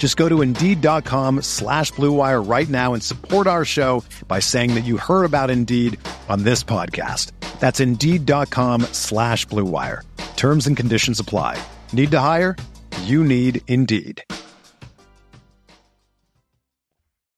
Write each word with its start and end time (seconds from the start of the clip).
Just 0.00 0.16
go 0.16 0.30
to 0.30 0.40
Indeed.com 0.40 1.42
slash 1.42 1.92
BlueWire 1.92 2.42
right 2.48 2.68
now 2.70 2.94
and 2.94 3.02
support 3.02 3.46
our 3.46 3.66
show 3.66 4.02
by 4.26 4.38
saying 4.38 4.72
that 4.72 4.84
you 4.86 4.96
heard 4.96 5.24
about 5.26 5.50
Indeed 5.50 6.00
on 6.26 6.42
this 6.42 6.64
podcast. 6.64 7.32
That's 7.60 7.80
Indeed.com 7.80 8.80
slash 8.92 9.46
BlueWire. 9.48 10.00
Terms 10.36 10.66
and 10.66 10.74
conditions 10.74 11.20
apply. 11.20 11.62
Need 11.92 12.10
to 12.12 12.18
hire? 12.18 12.56
You 13.02 13.22
need 13.22 13.60
Indeed. 13.68 14.24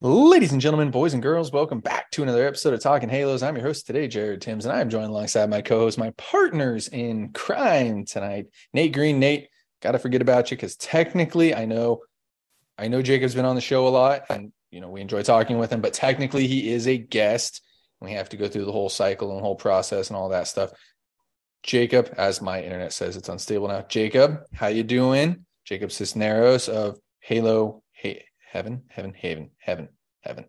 Ladies 0.00 0.52
and 0.52 0.60
gentlemen, 0.60 0.92
boys 0.92 1.14
and 1.14 1.22
girls, 1.22 1.52
welcome 1.52 1.80
back 1.80 2.12
to 2.12 2.22
another 2.22 2.46
episode 2.46 2.74
of 2.74 2.80
Talking 2.80 3.08
Halos. 3.08 3.42
I'm 3.42 3.56
your 3.56 3.64
host 3.64 3.88
today, 3.88 4.06
Jared 4.06 4.40
Timms, 4.40 4.66
and 4.66 4.74
I 4.74 4.80
am 4.80 4.88
joined 4.88 5.10
alongside 5.10 5.50
my 5.50 5.62
co-host, 5.62 5.98
my 5.98 6.12
partners 6.16 6.86
in 6.86 7.32
crime 7.32 8.04
tonight, 8.04 8.46
Nate 8.72 8.92
Green. 8.94 9.18
Nate, 9.18 9.48
gotta 9.80 9.98
forget 9.98 10.22
about 10.22 10.52
you 10.52 10.56
because 10.56 10.76
technically, 10.76 11.54
I 11.54 11.66
know, 11.66 12.02
I 12.82 12.88
know 12.88 13.00
Jacob's 13.00 13.34
been 13.36 13.44
on 13.44 13.54
the 13.54 13.60
show 13.60 13.86
a 13.86 13.90
lot, 13.90 14.24
and 14.28 14.52
you 14.72 14.80
know 14.80 14.90
we 14.90 15.00
enjoy 15.00 15.22
talking 15.22 15.56
with 15.58 15.70
him, 15.72 15.80
but 15.80 15.92
technically 15.92 16.46
he 16.48 16.72
is 16.72 16.88
a 16.88 16.98
guest. 16.98 17.62
We 18.00 18.12
have 18.12 18.28
to 18.30 18.36
go 18.36 18.48
through 18.48 18.64
the 18.64 18.72
whole 18.72 18.88
cycle 18.88 19.30
and 19.32 19.40
whole 19.40 19.54
process 19.54 20.08
and 20.08 20.16
all 20.16 20.30
that 20.30 20.48
stuff. 20.48 20.72
Jacob, 21.62 22.12
as 22.18 22.42
my 22.42 22.60
internet 22.60 22.92
says, 22.92 23.16
it's 23.16 23.28
unstable 23.28 23.68
now. 23.68 23.82
Jacob, 23.88 24.40
how 24.52 24.66
you 24.66 24.82
doing? 24.82 25.46
Jacob 25.64 25.92
Cisneros 25.92 26.68
of 26.68 26.98
Halo 27.20 27.84
hey, 27.92 28.24
Heaven, 28.50 28.82
Heaven, 28.88 29.14
Haven, 29.16 29.50
Heaven, 29.58 29.88
Heaven. 30.22 30.46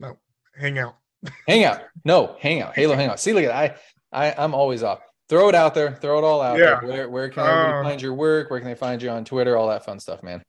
No, 0.00 0.16
hang 0.58 0.78
out. 0.78 0.96
hang 1.46 1.64
out. 1.64 1.82
No, 2.04 2.36
hang 2.40 2.62
out. 2.62 2.74
Halo, 2.74 2.94
hang 2.94 3.10
out. 3.10 3.20
See, 3.20 3.34
look 3.34 3.44
at 3.44 3.50
I, 3.52 3.74
I, 4.10 4.34
I'm 4.42 4.54
always 4.54 4.82
off. 4.82 5.00
Throw 5.28 5.50
it 5.50 5.54
out 5.54 5.74
there. 5.74 5.94
Throw 5.96 6.18
it 6.18 6.24
all 6.24 6.40
out 6.40 6.58
Yeah. 6.58 6.80
there. 6.80 6.88
Where, 6.88 7.08
where 7.10 7.28
can 7.28 7.44
everybody 7.44 7.72
Um, 7.78 7.84
find 7.84 8.02
your 8.02 8.14
work? 8.14 8.50
Where 8.50 8.58
can 8.60 8.68
they 8.68 8.74
find 8.74 9.02
you 9.02 9.10
on 9.10 9.24
Twitter? 9.26 9.56
All 9.56 9.68
that 9.68 9.84
fun 9.84 10.00
stuff, 10.00 10.22
man. 10.22 10.42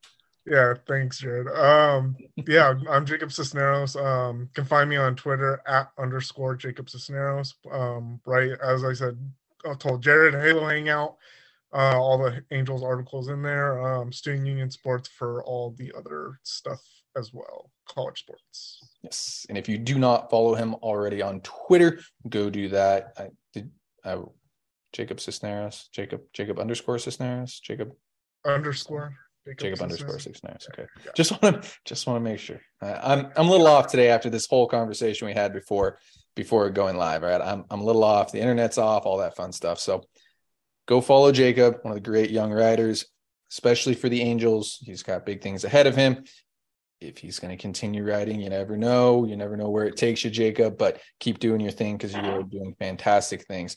Yeah, 0.45 0.73
thanks, 0.87 1.19
Jared. 1.19 1.47
Um, 1.47 2.17
yeah, 2.47 2.73
I'm 2.89 3.05
Jacob 3.05 3.31
Cisneros. 3.31 3.95
Um, 3.95 4.41
you 4.41 4.49
can 4.53 4.65
find 4.65 4.89
me 4.89 4.97
on 4.97 5.15
Twitter 5.15 5.61
at 5.65 5.89
underscore 5.97 6.55
Jacob 6.55 6.89
Cisneros. 6.89 7.55
Um, 7.71 8.19
right 8.25 8.51
as 8.61 8.83
I 8.83 8.93
said, 8.93 9.17
I 9.65 9.73
told 9.75 10.03
Jared 10.03 10.33
Halo 10.33 10.67
Hangout, 10.67 11.15
uh, 11.73 11.97
all 11.97 12.17
the 12.17 12.43
Angels 12.51 12.83
articles 12.83 13.29
in 13.29 13.41
there. 13.41 13.81
Um, 13.81 14.11
Student 14.11 14.47
Union 14.47 14.69
Sports 14.69 15.07
for 15.07 15.43
all 15.45 15.71
the 15.77 15.93
other 15.97 16.39
stuff 16.43 16.81
as 17.15 17.33
well, 17.33 17.71
college 17.87 18.19
sports. 18.19 18.79
Yes. 19.01 19.45
And 19.47 19.57
if 19.57 19.69
you 19.69 19.77
do 19.77 19.97
not 19.97 20.29
follow 20.29 20.55
him 20.55 20.75
already 20.75 21.21
on 21.21 21.39
Twitter, 21.41 21.99
go 22.27 22.49
do 22.49 22.67
that. 22.69 23.13
I 23.17 23.29
did. 23.53 23.71
I, 24.03 24.17
Jacob 24.91 25.19
Cisneros, 25.21 25.89
Jacob, 25.91 26.21
Jacob 26.33 26.59
underscore 26.59 26.99
Cisneros, 26.99 27.59
Jacob, 27.61 27.93
Underscore 28.45 29.15
Jacob 29.57 29.81
underscore 29.81 30.19
Cisneros. 30.19 30.67
Okay. 30.71 30.87
Yeah. 31.05 31.11
Just 31.15 31.41
want 31.41 31.61
to 31.61 31.69
just 31.85 32.07
want 32.07 32.17
to 32.17 32.29
make 32.29 32.39
sure. 32.39 32.61
Uh, 32.81 32.99
I'm 33.03 33.31
I'm 33.35 33.47
a 33.47 33.51
little 33.51 33.67
off 33.67 33.87
today 33.87 34.09
after 34.09 34.29
this 34.29 34.47
whole 34.47 34.67
conversation 34.67 35.27
we 35.27 35.33
had 35.33 35.53
before 35.53 35.99
before 36.35 36.69
going 36.69 36.97
live. 36.97 37.23
Right, 37.23 37.41
I'm 37.41 37.65
I'm 37.69 37.81
a 37.81 37.83
little 37.83 38.03
off. 38.03 38.31
The 38.31 38.39
internet's 38.39 38.77
off. 38.77 39.05
All 39.05 39.17
that 39.17 39.35
fun 39.35 39.51
stuff. 39.51 39.79
So 39.79 40.03
go 40.87 41.01
follow 41.01 41.31
Jacob, 41.31 41.79
one 41.81 41.91
of 41.91 41.95
the 41.95 42.09
great 42.09 42.29
young 42.29 42.51
writers, 42.51 43.05
especially 43.51 43.95
for 43.95 44.07
the 44.07 44.21
Angels. 44.21 44.79
He's 44.81 45.03
got 45.03 45.25
big 45.25 45.41
things 45.41 45.65
ahead 45.65 45.87
of 45.87 45.95
him. 45.95 46.23
If 47.01 47.17
he's 47.17 47.39
going 47.39 47.55
to 47.55 47.61
continue 47.61 48.05
writing, 48.05 48.39
you 48.39 48.49
never 48.49 48.77
know. 48.77 49.25
You 49.25 49.35
never 49.35 49.57
know 49.57 49.69
where 49.69 49.83
it 49.83 49.97
takes 49.97 50.23
you, 50.23 50.29
Jacob. 50.29 50.77
But 50.77 51.01
keep 51.19 51.39
doing 51.39 51.59
your 51.59 51.71
thing 51.71 51.97
because 51.97 52.13
you 52.13 52.21
are 52.21 52.43
doing 52.43 52.75
fantastic 52.79 53.45
things. 53.45 53.75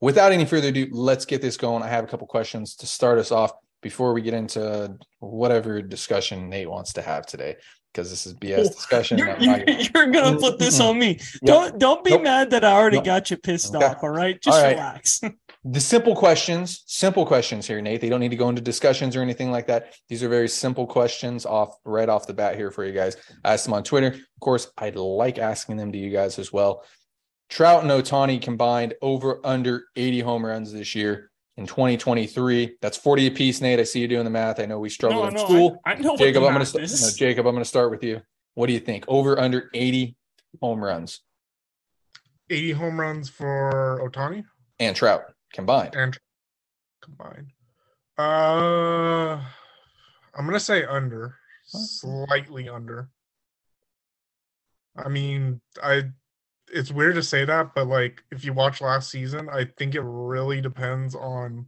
Without 0.00 0.30
any 0.30 0.44
further 0.44 0.68
ado, 0.68 0.86
let's 0.92 1.24
get 1.24 1.42
this 1.42 1.56
going. 1.56 1.82
I 1.82 1.88
have 1.88 2.04
a 2.04 2.06
couple 2.06 2.28
questions 2.28 2.76
to 2.76 2.86
start 2.86 3.18
us 3.18 3.32
off 3.32 3.52
before 3.82 4.14
we 4.14 4.22
get 4.22 4.34
into 4.34 4.96
whatever 5.18 5.82
discussion 5.82 6.48
Nate 6.48 6.70
wants 6.70 6.92
to 6.94 7.02
have 7.02 7.26
today, 7.26 7.56
because 7.92 8.08
this 8.08 8.26
is 8.26 8.34
BS 8.34 8.58
oh, 8.58 8.68
discussion. 8.68 9.18
You're, 9.18 9.36
you're, 9.38 9.58
gonna- 9.58 9.82
you're 9.94 10.06
gonna 10.10 10.38
put 10.38 10.58
this 10.58 10.80
on 10.80 10.98
me. 10.98 11.18
Yep. 11.18 11.40
Don't 11.44 11.78
don't 11.78 12.04
be 12.04 12.10
Nope. 12.12 12.22
mad 12.22 12.50
that 12.50 12.64
I 12.64 12.72
already 12.72 12.98
Nope. 12.98 13.04
got 13.06 13.30
you 13.30 13.36
pissed 13.36 13.74
Okay. 13.74 13.84
off. 13.84 14.02
All 14.02 14.08
right, 14.10 14.40
just 14.40 14.56
All 14.56 14.62
right. 14.62 14.76
relax. 14.76 15.20
the 15.64 15.80
simple 15.80 16.14
questions, 16.14 16.84
simple 16.86 17.26
questions 17.26 17.66
here, 17.66 17.80
Nate. 17.82 18.00
They 18.00 18.08
don't 18.08 18.20
need 18.20 18.30
to 18.30 18.36
go 18.36 18.48
into 18.48 18.62
discussions 18.62 19.14
or 19.16 19.22
anything 19.22 19.50
like 19.50 19.66
that. 19.66 19.94
These 20.08 20.22
are 20.22 20.28
very 20.28 20.48
simple 20.48 20.86
questions 20.86 21.44
off 21.44 21.76
right 21.84 22.08
off 22.08 22.26
the 22.26 22.34
bat 22.34 22.56
here 22.56 22.70
for 22.70 22.84
you 22.84 22.92
guys. 22.92 23.16
I 23.44 23.52
asked 23.54 23.64
them 23.64 23.74
on 23.74 23.82
Twitter. 23.84 24.08
Of 24.08 24.40
course, 24.40 24.70
I'd 24.78 24.96
like 24.96 25.38
asking 25.38 25.76
them 25.76 25.92
to 25.92 25.98
you 25.98 26.10
guys 26.10 26.38
as 26.38 26.52
well. 26.52 26.84
Trout 27.50 27.82
and 27.82 27.90
Otani 27.90 28.40
combined 28.40 28.94
over 29.02 29.38
under 29.44 29.84
80 29.94 30.20
home 30.20 30.46
runs 30.46 30.72
this 30.72 30.94
year 30.94 31.30
in 31.56 31.66
2023. 31.66 32.76
That's 32.80 32.96
40 32.96 33.28
apiece, 33.28 33.60
Nate. 33.60 33.80
I 33.80 33.84
see 33.84 34.00
you 34.00 34.08
doing 34.08 34.24
the 34.24 34.30
math. 34.30 34.60
I 34.60 34.66
know 34.66 34.78
we 34.78 34.88
struggle 34.88 35.22
no, 35.22 35.28
in 35.28 35.34
no, 35.34 35.44
school. 35.44 35.80
I, 35.84 35.92
I 35.92 35.94
know 35.96 36.16
Jacob, 36.16 36.42
what 36.42 36.48
I'm 36.48 36.54
going 36.54 36.54
to 36.54 36.58
math 36.58 36.68
start. 36.68 36.84
is. 36.84 37.02
No, 37.02 37.26
Jacob, 37.26 37.46
I'm 37.46 37.54
going 37.54 37.64
to 37.64 37.68
start 37.68 37.90
with 37.90 38.02
you. 38.02 38.20
What 38.54 38.66
do 38.66 38.72
you 38.72 38.80
think? 38.80 39.04
Over 39.08 39.38
under 39.38 39.70
80 39.74 40.16
home 40.60 40.84
runs 40.84 41.20
80 42.52 42.72
home 42.72 43.00
runs 43.00 43.28
for 43.28 44.00
Otani 44.02 44.44
and 44.78 44.94
Trout 44.94 45.22
combined. 45.54 45.94
and 45.94 46.18
combined. 47.02 47.48
Uh, 48.18 49.42
I'm 50.34 50.46
gonna 50.46 50.60
say 50.60 50.84
under, 50.84 51.36
slightly 51.64 52.68
under. 52.68 53.08
I 54.96 55.08
mean, 55.08 55.62
I 55.82 56.10
it's 56.72 56.90
weird 56.90 57.14
to 57.16 57.22
say 57.22 57.44
that, 57.44 57.74
but 57.74 57.86
like 57.86 58.22
if 58.30 58.44
you 58.44 58.52
watch 58.52 58.80
last 58.80 59.10
season, 59.10 59.48
I 59.50 59.66
think 59.76 59.94
it 59.94 60.02
really 60.02 60.60
depends 60.60 61.14
on 61.14 61.66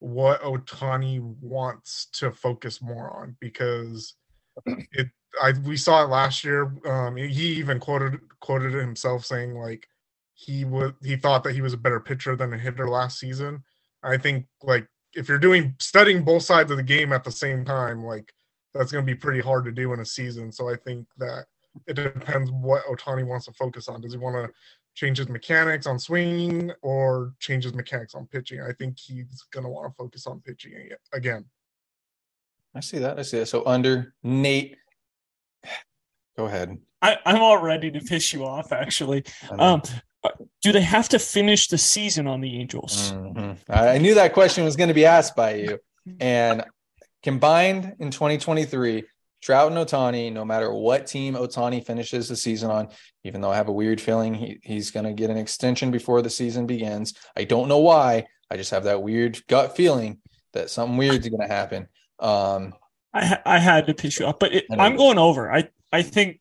what 0.00 0.42
Otani 0.42 1.20
wants 1.40 2.06
to 2.14 2.32
focus 2.32 2.82
more 2.82 3.10
on 3.22 3.36
because 3.40 4.14
it 4.66 5.08
I 5.42 5.52
we 5.64 5.76
saw 5.76 6.04
it 6.04 6.08
last 6.08 6.44
year. 6.44 6.72
Um, 6.86 7.16
he 7.16 7.54
even 7.54 7.80
quoted 7.80 8.18
quoted 8.40 8.72
himself 8.72 9.24
saying 9.24 9.54
like 9.54 9.88
he 10.34 10.64
would 10.64 10.94
he 11.02 11.16
thought 11.16 11.44
that 11.44 11.54
he 11.54 11.60
was 11.60 11.72
a 11.72 11.78
better 11.78 12.00
pitcher 12.00 12.36
than 12.36 12.52
a 12.52 12.58
hitter 12.58 12.88
last 12.88 13.18
season. 13.18 13.62
I 14.02 14.16
think 14.18 14.46
like 14.62 14.86
if 15.14 15.28
you're 15.28 15.38
doing 15.38 15.74
studying 15.78 16.24
both 16.24 16.42
sides 16.42 16.70
of 16.70 16.76
the 16.76 16.82
game 16.82 17.12
at 17.12 17.24
the 17.24 17.32
same 17.32 17.64
time, 17.64 18.04
like 18.04 18.32
that's 18.74 18.92
going 18.92 19.04
to 19.04 19.12
be 19.12 19.18
pretty 19.18 19.40
hard 19.40 19.64
to 19.64 19.72
do 19.72 19.92
in 19.92 20.00
a 20.00 20.04
season. 20.04 20.50
So 20.50 20.68
I 20.68 20.76
think 20.76 21.06
that 21.18 21.46
it 21.86 21.94
depends 21.94 22.50
what 22.50 22.84
Otani 22.86 23.26
wants 23.26 23.46
to 23.46 23.52
focus 23.52 23.88
on. 23.88 24.00
Does 24.00 24.12
he 24.12 24.18
want 24.18 24.36
to 24.36 24.52
change 24.94 25.18
his 25.18 25.28
mechanics 25.28 25.86
on 25.86 25.98
swinging 25.98 26.70
or 26.82 27.34
change 27.40 27.64
his 27.64 27.74
mechanics 27.74 28.14
on 28.14 28.26
pitching? 28.26 28.60
I 28.60 28.72
think 28.72 28.98
he's 28.98 29.44
going 29.50 29.64
to 29.64 29.70
want 29.70 29.90
to 29.90 29.94
focus 29.96 30.26
on 30.26 30.40
pitching 30.40 30.90
again. 31.12 31.44
I 32.74 32.80
see 32.80 32.98
that. 32.98 33.18
I 33.18 33.22
see 33.22 33.38
that. 33.38 33.46
So 33.46 33.64
under 33.66 34.14
Nate, 34.22 34.76
go 36.36 36.46
ahead. 36.46 36.76
I, 37.02 37.18
I'm 37.26 37.42
all 37.42 37.58
ready 37.58 37.90
to 37.90 38.00
piss 38.00 38.32
you 38.32 38.44
off. 38.44 38.72
Actually, 38.72 39.24
um, 39.58 39.82
do 40.62 40.72
they 40.72 40.80
have 40.80 41.08
to 41.10 41.18
finish 41.18 41.68
the 41.68 41.78
season 41.78 42.26
on 42.26 42.40
the 42.40 42.58
Angels? 42.58 43.12
Mm-hmm. 43.12 43.70
I 43.70 43.98
knew 43.98 44.14
that 44.14 44.32
question 44.32 44.64
was 44.64 44.76
going 44.76 44.88
to 44.88 44.94
be 44.94 45.04
asked 45.04 45.36
by 45.36 45.54
you. 45.54 45.78
And 46.20 46.64
combined 47.22 47.96
in 47.98 48.10
2023, 48.10 49.04
Trout 49.44 49.70
and 49.70 49.76
Otani, 49.76 50.32
no 50.32 50.42
matter 50.42 50.72
what 50.72 51.06
team 51.06 51.34
Otani 51.34 51.84
finishes 51.84 52.28
the 52.28 52.36
season 52.36 52.70
on, 52.70 52.88
even 53.24 53.42
though 53.42 53.50
I 53.50 53.56
have 53.56 53.68
a 53.68 53.72
weird 53.72 54.00
feeling 54.00 54.32
he, 54.32 54.58
he's 54.62 54.90
going 54.90 55.04
to 55.04 55.12
get 55.12 55.28
an 55.28 55.36
extension 55.36 55.90
before 55.90 56.22
the 56.22 56.30
season 56.30 56.66
begins. 56.66 57.12
I 57.36 57.44
don't 57.44 57.68
know 57.68 57.80
why. 57.80 58.24
I 58.50 58.56
just 58.56 58.70
have 58.70 58.84
that 58.84 59.02
weird 59.02 59.46
gut 59.46 59.76
feeling 59.76 60.22
that 60.54 60.70
something 60.70 60.96
weird 60.96 61.20
is 61.20 61.28
going 61.28 61.46
to 61.46 61.54
happen. 61.54 61.88
Um, 62.20 62.72
I 63.12 63.38
I 63.44 63.58
had 63.58 63.86
to 63.86 63.94
piss 63.94 64.18
you 64.18 64.24
off, 64.24 64.38
but 64.38 64.54
it, 64.54 64.64
I'm 64.70 64.96
going 64.96 65.18
over. 65.18 65.52
I 65.52 65.68
I 65.92 66.00
think 66.00 66.40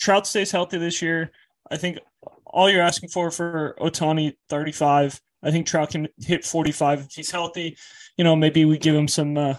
Trout 0.00 0.24
stays 0.24 0.52
healthy 0.52 0.78
this 0.78 1.02
year. 1.02 1.32
I 1.68 1.78
think 1.78 1.98
all 2.46 2.70
you're 2.70 2.80
asking 2.80 3.08
for 3.08 3.32
for 3.32 3.76
Otani, 3.80 4.34
35. 4.48 5.20
I 5.42 5.50
think 5.50 5.66
Trout 5.66 5.90
can 5.90 6.06
hit 6.18 6.44
45 6.44 7.00
if 7.00 7.12
he's 7.12 7.30
healthy. 7.32 7.76
You 8.16 8.22
know, 8.22 8.36
maybe 8.36 8.64
we 8.64 8.78
give 8.78 8.94
him 8.94 9.08
some 9.08 9.36
uh, 9.36 9.54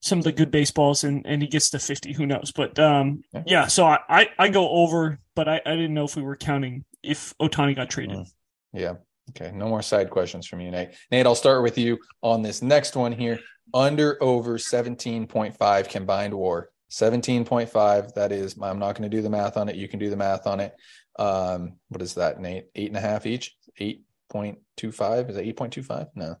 some 0.00 0.18
of 0.18 0.24
the 0.24 0.32
good 0.32 0.50
baseballs 0.50 1.04
and, 1.04 1.26
and 1.26 1.42
he 1.42 1.48
gets 1.48 1.70
to 1.70 1.78
50 1.78 2.12
who 2.12 2.26
knows? 2.26 2.52
But 2.54 2.78
um 2.78 3.22
yeah. 3.46 3.66
so 3.66 3.86
i 3.86 3.98
i, 4.08 4.28
I 4.38 4.48
go 4.48 4.68
over 4.68 5.18
but 5.34 5.48
I, 5.48 5.60
I 5.66 5.76
didn't 5.76 5.94
know 5.94 6.04
if 6.04 6.16
we 6.16 6.22
were 6.22 6.36
counting 6.36 6.84
if 7.02 7.34
otani 7.40 7.76
got 7.76 7.90
traded. 7.90 8.18
Mm. 8.18 8.26
yeah. 8.72 8.94
Okay. 9.30 9.50
No 9.52 9.68
more 9.68 9.82
side 9.82 10.10
questions 10.10 10.46
from 10.46 10.60
you 10.60 10.70
nate. 10.70 10.90
Nate 11.10 11.26
i'll 11.26 11.34
start 11.34 11.62
with 11.62 11.78
you 11.78 11.98
on 12.22 12.42
this 12.42 12.62
next 12.62 12.96
one 12.96 13.12
here. 13.12 13.38
Under 13.74 14.22
over 14.22 14.58
17.5 14.58 15.88
combined 15.88 16.34
war. 16.34 16.70
17.5 16.90 18.14
that 18.14 18.30
is 18.30 18.56
i'm 18.62 18.78
not 18.78 18.96
going 18.96 19.10
to 19.10 19.16
do 19.16 19.22
the 19.22 19.30
math 19.30 19.56
on 19.56 19.68
it. 19.68 19.76
You 19.76 19.88
can 19.88 19.98
do 19.98 20.10
the 20.10 20.16
math 20.16 20.46
on 20.46 20.60
it. 20.60 20.74
Um 21.18 21.74
what 21.88 22.02
is 22.02 22.14
that 22.14 22.40
nate? 22.40 22.66
Eight 22.74 22.88
and 22.88 22.96
a 22.96 23.00
half 23.00 23.26
each? 23.26 23.56
8.25 23.80 25.30
is 25.30 25.36
that 25.36 25.44
8.25 25.44 26.08
no 26.14 26.36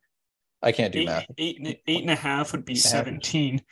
I 0.66 0.72
can't 0.72 0.92
do 0.92 0.98
eight, 0.98 1.06
math. 1.06 1.26
Eight, 1.38 1.80
eight 1.86 2.00
and 2.00 2.10
a 2.10 2.16
half 2.16 2.50
would 2.50 2.64
be 2.64 2.74
17. 2.74 3.62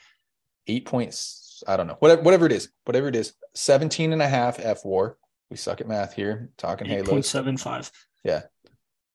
Eight 0.68 0.84
points. 0.86 1.64
I 1.66 1.76
don't 1.76 1.88
know. 1.88 1.96
Whatever, 1.98 2.22
whatever 2.22 2.46
it 2.46 2.52
is, 2.52 2.68
whatever 2.84 3.08
it 3.08 3.16
is, 3.16 3.32
17 3.54 4.12
and 4.12 4.22
a 4.22 4.28
half 4.28 4.60
F 4.60 4.84
war. 4.84 5.18
We 5.50 5.56
suck 5.56 5.80
at 5.80 5.88
math 5.88 6.14
here. 6.14 6.50
Talking 6.56 6.86
Halo. 6.86 7.18
8.75. 7.18 7.90
Yeah. 8.22 8.42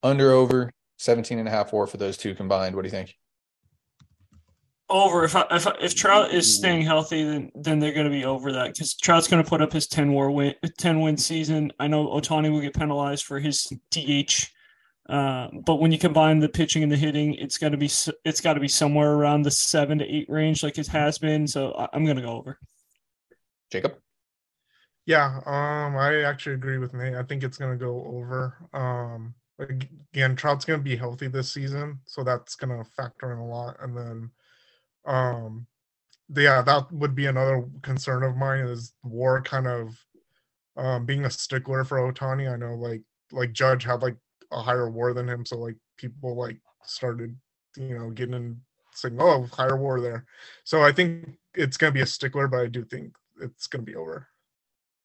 Under 0.02 0.30
over 0.32 0.70
17 0.98 1.38
and 1.38 1.48
a 1.48 1.50
half 1.50 1.72
war 1.72 1.86
for 1.86 1.96
those 1.96 2.18
two 2.18 2.34
combined. 2.34 2.76
What 2.76 2.82
do 2.82 2.88
you 2.88 2.92
think? 2.92 3.16
Over. 4.90 5.24
If 5.24 5.34
I, 5.34 5.46
if 5.50 5.66
I, 5.66 5.74
if 5.80 5.94
Trout 5.94 6.34
is 6.34 6.54
staying 6.54 6.82
healthy, 6.82 7.24
then 7.24 7.50
then 7.54 7.78
they're 7.78 7.94
going 7.94 8.06
to 8.06 8.10
be 8.10 8.26
over 8.26 8.52
that 8.52 8.74
because 8.74 8.94
Trout's 8.94 9.28
going 9.28 9.42
to 9.42 9.48
put 9.48 9.62
up 9.62 9.72
his 9.72 9.86
10 9.86 10.12
war 10.12 10.30
win 10.30 10.54
10 10.78 11.00
win 11.00 11.16
season. 11.16 11.72
I 11.78 11.86
know 11.86 12.08
Otani 12.08 12.52
will 12.52 12.60
get 12.60 12.74
penalized 12.74 13.24
for 13.24 13.38
his 13.38 13.72
DH 13.90 14.50
uh, 15.10 15.48
but 15.66 15.80
when 15.80 15.90
you 15.90 15.98
combine 15.98 16.38
the 16.38 16.48
pitching 16.48 16.84
and 16.84 16.92
the 16.92 16.96
hitting, 16.96 17.34
it's 17.34 17.58
got 17.58 17.70
to 17.70 17.76
be 17.76 17.90
it's 18.24 18.40
got 18.40 18.54
to 18.54 18.60
be 18.60 18.68
somewhere 18.68 19.12
around 19.12 19.42
the 19.42 19.50
seven 19.50 19.98
to 19.98 20.04
eight 20.04 20.30
range, 20.30 20.62
like 20.62 20.78
it 20.78 20.86
has 20.86 21.18
been. 21.18 21.48
So 21.48 21.88
I'm 21.92 22.04
going 22.04 22.16
to 22.16 22.22
go 22.22 22.36
over. 22.36 22.58
Jacob. 23.72 23.96
Yeah, 25.06 25.40
um, 25.46 25.96
I 25.96 26.22
actually 26.22 26.54
agree 26.54 26.78
with 26.78 26.94
Nate. 26.94 27.16
I 27.16 27.24
think 27.24 27.42
it's 27.42 27.58
going 27.58 27.76
to 27.76 27.84
go 27.84 28.04
over. 28.04 28.56
Um, 28.72 29.34
again, 29.58 30.36
Trout's 30.36 30.64
going 30.64 30.78
to 30.78 30.84
be 30.84 30.94
healthy 30.94 31.26
this 31.26 31.52
season, 31.52 31.98
so 32.04 32.22
that's 32.22 32.54
going 32.54 32.76
to 32.76 32.88
factor 32.92 33.32
in 33.32 33.38
a 33.38 33.46
lot. 33.46 33.78
And 33.80 33.96
then, 33.96 34.30
um, 35.06 35.66
yeah, 36.36 36.62
that 36.62 36.92
would 36.92 37.16
be 37.16 37.26
another 37.26 37.64
concern 37.82 38.22
of 38.22 38.36
mine 38.36 38.60
is 38.60 38.92
War 39.02 39.42
kind 39.42 39.66
of 39.66 39.88
um, 40.76 41.04
being 41.04 41.24
a 41.24 41.30
stickler 41.30 41.82
for 41.82 41.98
Otani. 41.98 42.52
I 42.52 42.56
know, 42.56 42.74
like 42.74 43.02
like 43.32 43.52
Judge 43.52 43.82
had 43.82 44.02
like 44.02 44.16
a 44.52 44.62
higher 44.62 44.90
war 44.90 45.12
than 45.14 45.28
him. 45.28 45.44
So 45.44 45.58
like 45.58 45.76
people 45.96 46.36
like 46.36 46.58
started, 46.84 47.36
you 47.76 47.98
know, 47.98 48.10
getting 48.10 48.34
in 48.34 48.60
saying, 48.92 49.16
"Oh, 49.20 49.46
higher 49.52 49.76
war 49.76 50.00
there." 50.00 50.26
So 50.64 50.82
I 50.82 50.92
think 50.92 51.38
it's 51.54 51.76
going 51.76 51.92
to 51.92 51.94
be 51.94 52.02
a 52.02 52.06
stickler, 52.06 52.48
but 52.48 52.60
I 52.60 52.66
do 52.66 52.84
think 52.84 53.14
it's 53.40 53.66
going 53.66 53.84
to 53.84 53.90
be 53.90 53.96
over. 53.96 54.26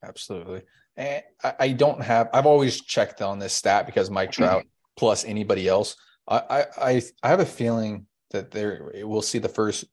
Absolutely. 0.03 0.61
And 0.97 1.23
I 1.59 1.69
don't 1.69 2.01
have. 2.01 2.29
I've 2.33 2.45
always 2.45 2.81
checked 2.81 3.21
on 3.21 3.39
this 3.39 3.53
stat 3.53 3.85
because 3.85 4.09
Mike 4.09 4.31
Trout 4.31 4.65
plus 4.97 5.25
anybody 5.25 5.67
else. 5.67 5.95
I 6.27 6.65
I 6.77 7.01
I 7.21 7.29
have 7.29 7.39
a 7.39 7.45
feeling 7.45 8.07
that 8.31 8.51
there 8.51 8.91
we'll 9.03 9.21
see 9.21 9.39
the 9.39 9.49
first. 9.49 9.85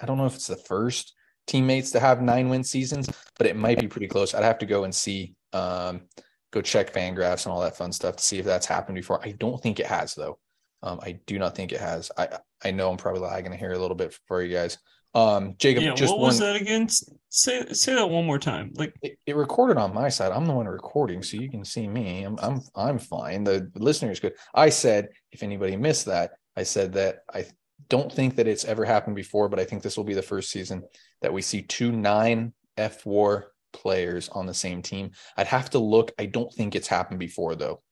I 0.00 0.06
don't 0.06 0.16
know 0.16 0.26
if 0.26 0.36
it's 0.36 0.46
the 0.46 0.56
first 0.56 1.14
teammates 1.46 1.90
to 1.92 2.00
have 2.00 2.22
nine 2.22 2.48
win 2.48 2.62
seasons, 2.62 3.08
but 3.36 3.46
it 3.46 3.56
might 3.56 3.80
be 3.80 3.88
pretty 3.88 4.06
close. 4.06 4.34
I'd 4.34 4.44
have 4.44 4.58
to 4.58 4.66
go 4.66 4.84
and 4.84 4.94
see. 4.94 5.34
Um, 5.52 6.02
go 6.50 6.62
check 6.62 6.92
FanGraphs 6.92 7.44
and 7.44 7.52
all 7.52 7.60
that 7.60 7.76
fun 7.76 7.92
stuff 7.92 8.16
to 8.16 8.22
see 8.22 8.38
if 8.38 8.44
that's 8.44 8.66
happened 8.66 8.96
before. 8.96 9.24
I 9.24 9.32
don't 9.32 9.62
think 9.62 9.80
it 9.80 9.86
has 9.86 10.14
though. 10.14 10.38
Um, 10.82 11.00
I 11.02 11.18
do 11.26 11.38
not 11.38 11.56
think 11.56 11.72
it 11.72 11.80
has. 11.80 12.10
I 12.16 12.28
I 12.64 12.70
know 12.70 12.90
I'm 12.90 12.96
probably 12.96 13.22
lagging 13.22 13.52
here 13.52 13.72
a 13.72 13.78
little 13.78 13.96
bit 13.96 14.16
for 14.26 14.42
you 14.42 14.54
guys. 14.54 14.78
Um, 15.14 15.54
Jacob, 15.58 15.82
yeah, 15.82 15.94
just 15.94 16.12
what 16.12 16.20
was 16.20 16.40
one, 16.40 16.52
that 16.52 16.60
again? 16.60 16.88
Say 17.30 17.66
say 17.72 17.94
that 17.94 18.08
one 18.08 18.26
more 18.26 18.38
time. 18.38 18.72
Like 18.74 18.94
it, 19.02 19.18
it, 19.26 19.36
recorded 19.36 19.76
on 19.76 19.94
my 19.94 20.08
side. 20.08 20.32
I'm 20.32 20.46
the 20.46 20.52
one 20.52 20.66
recording, 20.66 21.22
so 21.22 21.36
you 21.36 21.50
can 21.50 21.64
see 21.64 21.88
me. 21.88 22.22
I'm 22.22 22.38
I'm 22.40 22.60
I'm 22.76 22.98
fine. 22.98 23.44
The, 23.44 23.70
the 23.72 23.82
listeners 23.82 24.20
good. 24.20 24.34
I 24.54 24.68
said 24.68 25.08
if 25.32 25.42
anybody 25.42 25.76
missed 25.76 26.06
that, 26.06 26.32
I 26.56 26.62
said 26.62 26.92
that 26.94 27.20
I 27.32 27.46
don't 27.88 28.12
think 28.12 28.36
that 28.36 28.46
it's 28.46 28.64
ever 28.64 28.84
happened 28.84 29.16
before, 29.16 29.48
but 29.48 29.58
I 29.58 29.64
think 29.64 29.82
this 29.82 29.96
will 29.96 30.04
be 30.04 30.14
the 30.14 30.22
first 30.22 30.50
season 30.50 30.84
that 31.22 31.32
we 31.32 31.42
see 31.42 31.62
two 31.62 31.90
nine 31.90 32.52
F 32.76 33.04
war 33.06 33.52
players 33.72 34.28
on 34.28 34.46
the 34.46 34.54
same 34.54 34.82
team. 34.82 35.10
I'd 35.36 35.46
have 35.46 35.70
to 35.70 35.78
look. 35.78 36.12
I 36.18 36.26
don't 36.26 36.52
think 36.52 36.74
it's 36.74 36.88
happened 36.88 37.20
before 37.20 37.54
though. 37.54 37.82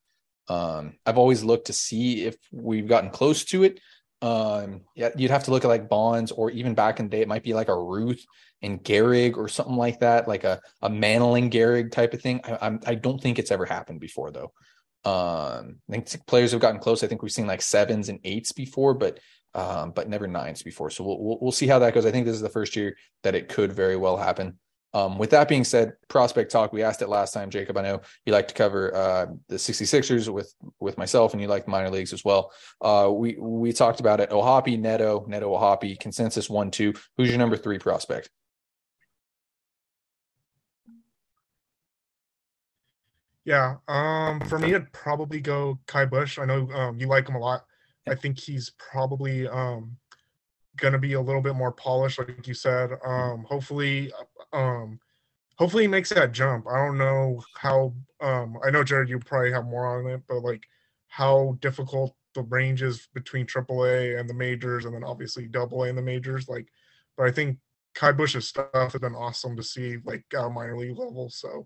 Um, 0.47 0.93
I've 1.05 1.17
always 1.17 1.43
looked 1.43 1.67
to 1.67 1.73
see 1.73 2.25
if 2.25 2.35
we've 2.51 2.87
gotten 2.87 3.09
close 3.09 3.43
to 3.45 3.63
it. 3.63 3.79
Um, 4.21 4.81
yeah, 4.95 5.09
you'd 5.15 5.31
have 5.31 5.43
to 5.43 5.51
look 5.51 5.63
at 5.63 5.67
like 5.67 5.89
Bonds 5.89 6.31
or 6.31 6.49
even 6.51 6.73
back 6.73 6.99
in 6.99 7.05
the 7.05 7.17
day, 7.17 7.21
it 7.21 7.27
might 7.27 7.43
be 7.43 7.53
like 7.53 7.69
a 7.69 7.79
Ruth 7.79 8.25
and 8.61 8.83
Gehrig 8.83 9.37
or 9.37 9.47
something 9.47 9.75
like 9.75 9.99
that, 9.99 10.27
like 10.27 10.43
a 10.43 10.59
a 10.81 10.89
Manning 10.89 11.51
Gehrig 11.51 11.91
type 11.91 12.13
of 12.13 12.21
thing. 12.21 12.41
I, 12.43 12.57
I'm 12.61 12.79
I 12.85 12.95
don't 12.95 13.21
think 13.21 13.37
it's 13.37 13.51
ever 13.51 13.65
happened 13.65 13.99
before 13.99 14.31
though. 14.31 14.53
Um, 15.05 15.77
I 15.89 15.99
think 15.99 16.25
players 16.25 16.51
have 16.51 16.61
gotten 16.61 16.81
close. 16.81 17.03
I 17.03 17.07
think 17.07 17.21
we've 17.21 17.31
seen 17.31 17.47
like 17.47 17.61
sevens 17.61 18.09
and 18.09 18.19
eights 18.23 18.51
before, 18.51 18.93
but 18.93 19.19
um, 19.53 19.91
but 19.91 20.09
never 20.09 20.27
nines 20.27 20.61
before. 20.61 20.89
So 20.89 21.03
we'll, 21.03 21.19
we'll, 21.19 21.37
we'll 21.41 21.51
see 21.51 21.67
how 21.67 21.79
that 21.79 21.93
goes. 21.93 22.05
I 22.05 22.11
think 22.11 22.25
this 22.25 22.35
is 22.35 22.41
the 22.41 22.49
first 22.49 22.75
year 22.75 22.95
that 23.23 23.35
it 23.35 23.49
could 23.49 23.73
very 23.73 23.95
well 23.95 24.17
happen. 24.17 24.59
Um, 24.97 25.19
with 25.19 25.29
that 25.29 25.47
being 25.47 25.63
said, 25.63 25.93
prospect 26.07 26.51
talk, 26.51 26.73
we 26.73 26.81
asked 26.81 27.03
it 27.03 27.07
last 27.07 27.31
time, 27.31 27.51
Jacob. 27.51 27.77
I 27.77 27.83
know 27.83 28.01
you 28.25 28.33
like 28.33 28.47
to 28.47 28.53
cover 28.55 28.95
uh, 28.95 29.27
the 29.47 29.57
66ers 29.57 30.27
with 30.27 30.51
with 30.79 30.97
myself, 30.97 31.33
and 31.33 31.41
you 31.41 31.47
like 31.47 31.67
minor 31.67 31.91
leagues 31.91 32.13
as 32.13 32.25
well. 32.25 32.51
Uh, 32.81 33.11
we 33.13 33.37
we 33.39 33.71
talked 33.73 33.99
about 33.99 34.19
it. 34.19 34.31
O'Hoppe, 34.31 34.79
Neto, 34.79 35.23
Neto 35.27 35.53
O'Hoppe, 35.53 35.99
consensus 35.99 36.49
one, 36.49 36.71
two. 36.71 36.95
Who's 37.15 37.29
your 37.29 37.37
number 37.37 37.57
three 37.57 37.77
prospect? 37.77 38.31
Yeah, 43.45 43.75
um, 43.87 44.41
for 44.41 44.57
me, 44.57 44.69
it'd 44.69 44.91
probably 44.93 45.39
go 45.39 45.77
Ky 45.87 46.05
Bush. 46.05 46.39
I 46.39 46.45
know 46.45 46.67
um, 46.71 46.97
you 46.99 47.07
like 47.07 47.29
him 47.29 47.35
a 47.35 47.39
lot. 47.39 47.65
I 48.07 48.15
think 48.15 48.39
he's 48.39 48.71
probably 48.79 49.47
um, 49.47 49.95
going 50.77 50.93
to 50.93 50.99
be 50.99 51.13
a 51.13 51.21
little 51.21 51.41
bit 51.41 51.55
more 51.55 51.71
polished, 51.71 52.19
like 52.19 52.47
you 52.47 52.53
said. 52.53 52.91
Um, 53.05 53.45
hopefully, 53.49 54.11
um, 54.53 54.99
hopefully 55.57 55.83
he 55.83 55.87
makes 55.87 56.09
that 56.09 56.31
jump. 56.31 56.65
I 56.67 56.85
don't 56.85 56.97
know 56.97 57.41
how. 57.57 57.93
Um, 58.21 58.57
I 58.65 58.71
know 58.71 58.83
Jared, 58.83 59.09
you 59.09 59.19
probably 59.19 59.51
have 59.51 59.65
more 59.65 59.99
on 59.99 60.07
it, 60.09 60.21
but 60.27 60.41
like 60.41 60.63
how 61.07 61.57
difficult 61.61 62.15
the 62.33 62.43
ranges 62.43 63.07
between 63.13 63.45
AAA 63.45 64.19
and 64.19 64.29
the 64.29 64.33
majors, 64.33 64.85
and 64.85 64.93
then 64.93 65.03
obviously 65.03 65.47
Double 65.47 65.83
A 65.83 65.89
and 65.89 65.97
the 65.97 66.01
majors. 66.01 66.47
Like, 66.47 66.67
but 67.17 67.27
I 67.27 67.31
think 67.31 67.57
Ky 67.95 68.11
Bush's 68.11 68.47
stuff 68.47 68.69
has 68.73 69.01
been 69.01 69.15
awesome 69.15 69.55
to 69.57 69.63
see, 69.63 69.97
like 70.05 70.23
minor 70.33 70.77
league 70.77 70.97
level. 70.97 71.29
So, 71.29 71.65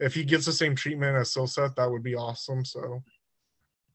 if 0.00 0.14
he 0.14 0.24
gets 0.24 0.46
the 0.46 0.52
same 0.52 0.74
treatment 0.74 1.16
as 1.16 1.32
Sosa, 1.32 1.72
that 1.76 1.90
would 1.90 2.02
be 2.02 2.14
awesome. 2.14 2.64
So, 2.64 3.02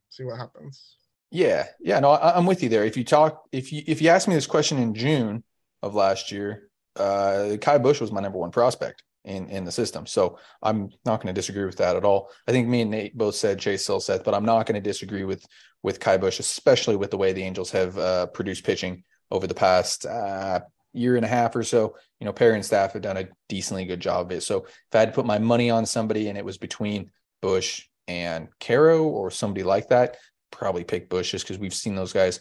see 0.10 0.24
what 0.24 0.38
happens. 0.38 0.98
Yeah, 1.32 1.68
yeah, 1.80 2.00
no, 2.02 2.12
I, 2.12 2.38
am 2.38 2.46
with 2.46 2.62
you 2.62 2.68
there. 2.68 2.84
If 2.84 2.98
you 2.98 3.06
talk, 3.06 3.46
if 3.54 3.72
you 3.72 3.82
if 3.88 4.02
you 4.02 4.10
asked 4.10 4.28
me 4.28 4.36
this 4.36 4.48
question 4.48 4.78
in 4.78 4.94
June 4.94 5.44
of 5.82 5.96
last 5.96 6.30
year, 6.30 6.70
uh, 6.98 7.56
Ky 7.62 7.78
Bush 7.80 8.02
was 8.02 8.12
my 8.12 8.20
number 8.20 8.38
one 8.38 8.52
prospect 8.52 9.04
in 9.24 9.48
in 9.48 9.64
the 9.64 9.72
system. 9.72 10.06
So 10.06 10.40
I'm 10.62 10.90
not 11.06 11.22
going 11.22 11.34
to 11.34 11.40
disagree 11.40 11.64
with 11.64 11.78
that 11.78 11.96
at 11.96 12.04
all. 12.04 12.30
I 12.48 12.52
think 12.52 12.68
me 12.68 12.82
and 12.82 12.92
Nate 12.92 13.18
both 13.18 13.36
said 13.36 13.60
Chase 13.60 13.88
Silseth, 13.88 14.26
but 14.26 14.34
I'm 14.34 14.44
not 14.44 14.66
going 14.66 14.76
to 14.76 14.90
disagree 14.90 15.24
with 15.24 15.46
with 15.84 16.02
Ky 16.02 16.18
Bush, 16.18 16.40
especially 16.40 16.98
with 16.98 17.12
the 17.12 17.18
way 17.18 17.32
the 17.32 17.44
Angels 17.44 17.72
have 17.72 17.98
uh, 17.98 18.26
produced 18.28 18.66
pitching 18.66 19.04
over 19.32 19.48
the 19.48 19.54
past 19.54 20.06
uh, 20.06 20.60
year 20.92 21.16
and 21.16 21.24
a 21.24 21.30
half 21.30 21.56
or 21.56 21.64
so. 21.64 21.96
You 22.20 22.26
know, 22.26 22.34
Perry 22.34 22.56
and 22.56 22.66
staff 22.66 22.92
have 22.92 23.02
done 23.02 23.16
a 23.18 23.30
decently 23.48 23.86
good 23.86 24.02
job 24.02 24.26
of 24.26 24.32
it. 24.38 24.42
So 24.42 24.66
if 24.66 24.94
I 24.94 25.00
had 25.00 25.10
to 25.10 25.16
put 25.16 25.26
my 25.26 25.40
money 25.40 25.70
on 25.70 25.86
somebody 25.86 26.28
and 26.28 26.38
it 26.38 26.44
was 26.44 26.58
between 26.58 27.10
Bush 27.42 27.88
and 28.08 28.50
Caro 28.60 29.04
or 29.04 29.32
somebody 29.32 29.64
like 29.64 29.90
that, 29.90 30.18
probably 30.52 30.84
pick 30.84 31.10
Bush 31.10 31.32
just 31.32 31.46
because 31.46 31.60
we've 31.60 31.74
seen 31.74 31.96
those 31.96 32.14
guys 32.14 32.40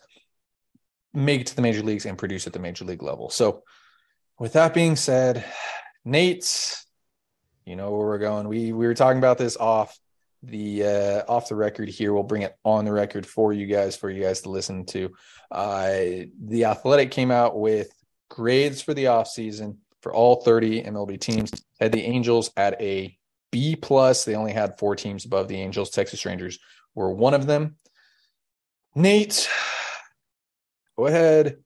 make 1.12 1.40
it 1.40 1.46
to 1.48 1.56
the 1.56 1.62
major 1.62 1.82
leagues 1.82 2.06
and 2.06 2.18
produce 2.18 2.46
at 2.46 2.52
the 2.52 2.58
major 2.58 2.84
league 2.84 3.02
level. 3.02 3.30
So 3.30 3.62
with 4.38 4.52
that 4.54 4.74
being 4.74 4.96
said, 4.96 5.44
Nate, 6.04 6.76
you 7.64 7.76
know 7.76 7.90
where 7.90 8.06
we're 8.06 8.18
going. 8.18 8.48
We 8.48 8.72
we 8.72 8.86
were 8.86 8.94
talking 8.94 9.18
about 9.18 9.38
this 9.38 9.56
off 9.56 9.98
the 10.42 10.84
uh 10.84 11.22
off 11.28 11.48
the 11.48 11.54
record 11.54 11.88
here. 11.88 12.12
We'll 12.12 12.22
bring 12.22 12.42
it 12.42 12.56
on 12.64 12.84
the 12.84 12.92
record 12.92 13.26
for 13.26 13.52
you 13.52 13.66
guys 13.66 13.96
for 13.96 14.10
you 14.10 14.22
guys 14.22 14.40
to 14.42 14.50
listen 14.50 14.86
to. 14.86 15.10
Uh 15.50 16.26
the 16.42 16.64
athletic 16.64 17.10
came 17.10 17.30
out 17.30 17.58
with 17.58 17.92
grades 18.28 18.80
for 18.80 18.94
the 18.94 19.08
off 19.08 19.28
season 19.28 19.78
for 20.00 20.14
all 20.14 20.36
30 20.36 20.84
MLB 20.84 21.20
teams. 21.20 21.52
Had 21.78 21.92
the 21.92 22.02
Angels 22.02 22.50
at 22.56 22.80
a 22.80 23.16
B 23.50 23.76
plus. 23.76 24.24
They 24.24 24.36
only 24.36 24.52
had 24.52 24.78
four 24.78 24.96
teams 24.96 25.24
above 25.24 25.48
the 25.48 25.60
Angels. 25.60 25.90
Texas 25.90 26.24
Rangers 26.24 26.58
were 26.94 27.12
one 27.12 27.34
of 27.34 27.46
them. 27.46 27.76
Nate, 28.94 29.49
go 30.97 31.06
ahead. 31.06 31.59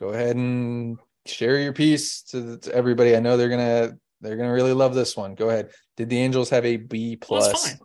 Go 0.00 0.08
ahead 0.10 0.36
and 0.36 0.98
share 1.26 1.58
your 1.58 1.72
piece 1.72 2.22
to, 2.22 2.58
to 2.58 2.74
everybody. 2.74 3.16
I 3.16 3.20
know 3.20 3.36
they're 3.36 3.48
gonna 3.48 3.98
they're 4.20 4.36
gonna 4.36 4.52
really 4.52 4.72
love 4.72 4.94
this 4.94 5.16
one. 5.16 5.34
Go 5.34 5.50
ahead. 5.50 5.70
Did 5.96 6.08
the 6.08 6.18
Angels 6.18 6.50
have 6.50 6.64
a 6.64 6.76
B 6.76 7.16
plus? 7.16 7.76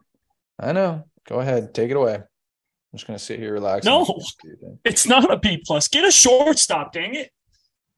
I 0.59 0.71
know. 0.71 1.05
Go 1.27 1.39
ahead. 1.39 1.73
Take 1.73 1.89
it 1.89 1.97
away. 1.97 2.15
I'm 2.15 2.97
just 2.97 3.07
gonna 3.07 3.17
sit 3.17 3.39
here 3.39 3.53
relax. 3.53 3.85
No, 3.85 4.05
it's 4.85 5.07
not 5.07 5.31
a 5.31 5.37
B 5.37 5.61
plus. 5.65 5.87
Get 5.87 6.05
a 6.05 6.11
shortstop. 6.11 6.93
Dang 6.93 7.15
it. 7.15 7.31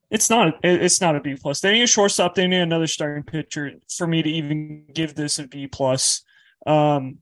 It's 0.10 0.30
not. 0.30 0.60
It's 0.64 1.02
not 1.02 1.18
a 1.18 1.20
B 1.20 1.36
plus. 1.36 1.60
They 1.60 1.74
need 1.74 1.84
a 1.84 1.88
shortstop. 1.88 2.36
They 2.36 2.48
need 2.48 2.62
another 2.62 2.88
starting 2.88 3.24
pitcher 3.24 3.74
for 3.90 4.08
me 4.08 4.24
to 4.24 4.30
even 4.30 4.86
give 4.94 5.16
this 5.16 5.40
a 5.40 5.48
B 5.48 5.68
plus. 5.68 6.24
Um, 6.66 7.18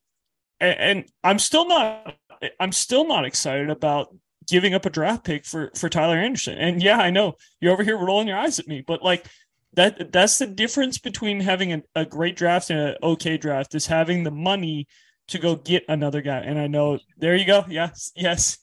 and, 0.59 0.79
and 0.79 1.05
I'm 1.23 1.39
still 1.39 1.67
not. 1.67 2.15
I'm 2.59 2.71
still 2.71 3.07
not 3.07 3.25
excited 3.25 3.69
about 3.69 4.15
giving 4.47 4.73
up 4.73 4.85
a 4.85 4.89
draft 4.89 5.23
pick 5.23 5.45
for 5.45 5.71
for 5.75 5.89
Tyler 5.89 6.17
Anderson. 6.17 6.57
And 6.57 6.83
yeah, 6.83 6.97
I 6.97 7.09
know 7.09 7.35
you're 7.61 7.73
over 7.73 7.83
here 7.83 7.97
rolling 7.97 8.27
your 8.27 8.37
eyes 8.37 8.59
at 8.59 8.67
me, 8.67 8.83
but 8.85 9.01
like 9.01 9.25
that 9.73 10.11
that's 10.11 10.37
the 10.37 10.47
difference 10.47 10.97
between 10.99 11.39
having 11.39 11.73
a, 11.73 11.81
a 11.95 12.05
great 12.05 12.35
draft 12.35 12.69
and 12.69 12.79
an 12.79 12.95
okay 13.01 13.37
draft 13.37 13.73
is 13.73 13.87
having 13.87 14.23
the 14.23 14.31
money 14.31 14.87
to 15.29 15.39
go 15.39 15.55
get 15.55 15.85
another 15.87 16.21
guy. 16.21 16.39
And 16.39 16.59
I 16.59 16.67
know 16.67 16.99
there 17.17 17.35
you 17.35 17.45
go. 17.45 17.65
Yes, 17.69 18.11
yes. 18.15 18.57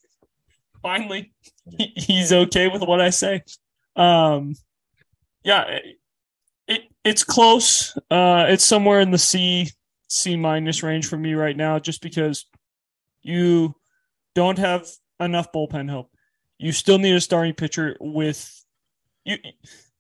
Finally, 0.83 1.33
he's 1.97 2.33
okay 2.33 2.69
with 2.69 2.83
what 2.83 3.01
I 3.01 3.11
say. 3.11 3.43
Um, 3.97 4.55
yeah, 5.43 5.63
it, 5.63 5.85
it 6.69 6.81
it's 7.05 7.25
close. 7.25 7.97
Uh, 8.11 8.47
it's 8.49 8.65
somewhere 8.65 9.01
in 9.01 9.11
the 9.11 9.19
C 9.19 9.71
C 10.09 10.37
minus 10.37 10.83
range 10.83 11.07
for 11.07 11.17
me 11.17 11.35
right 11.35 11.57
now, 11.57 11.79
just 11.79 12.03
because 12.03 12.47
you 13.23 13.75
don't 14.35 14.59
have 14.59 14.87
enough 15.19 15.53
bullpen 15.53 15.89
help. 15.89 16.11
You 16.59 16.73
still 16.73 16.99
need 16.99 17.15
a 17.15 17.21
starting 17.21 17.55
pitcher 17.55 17.97
with 18.01 18.65
you. 19.25 19.37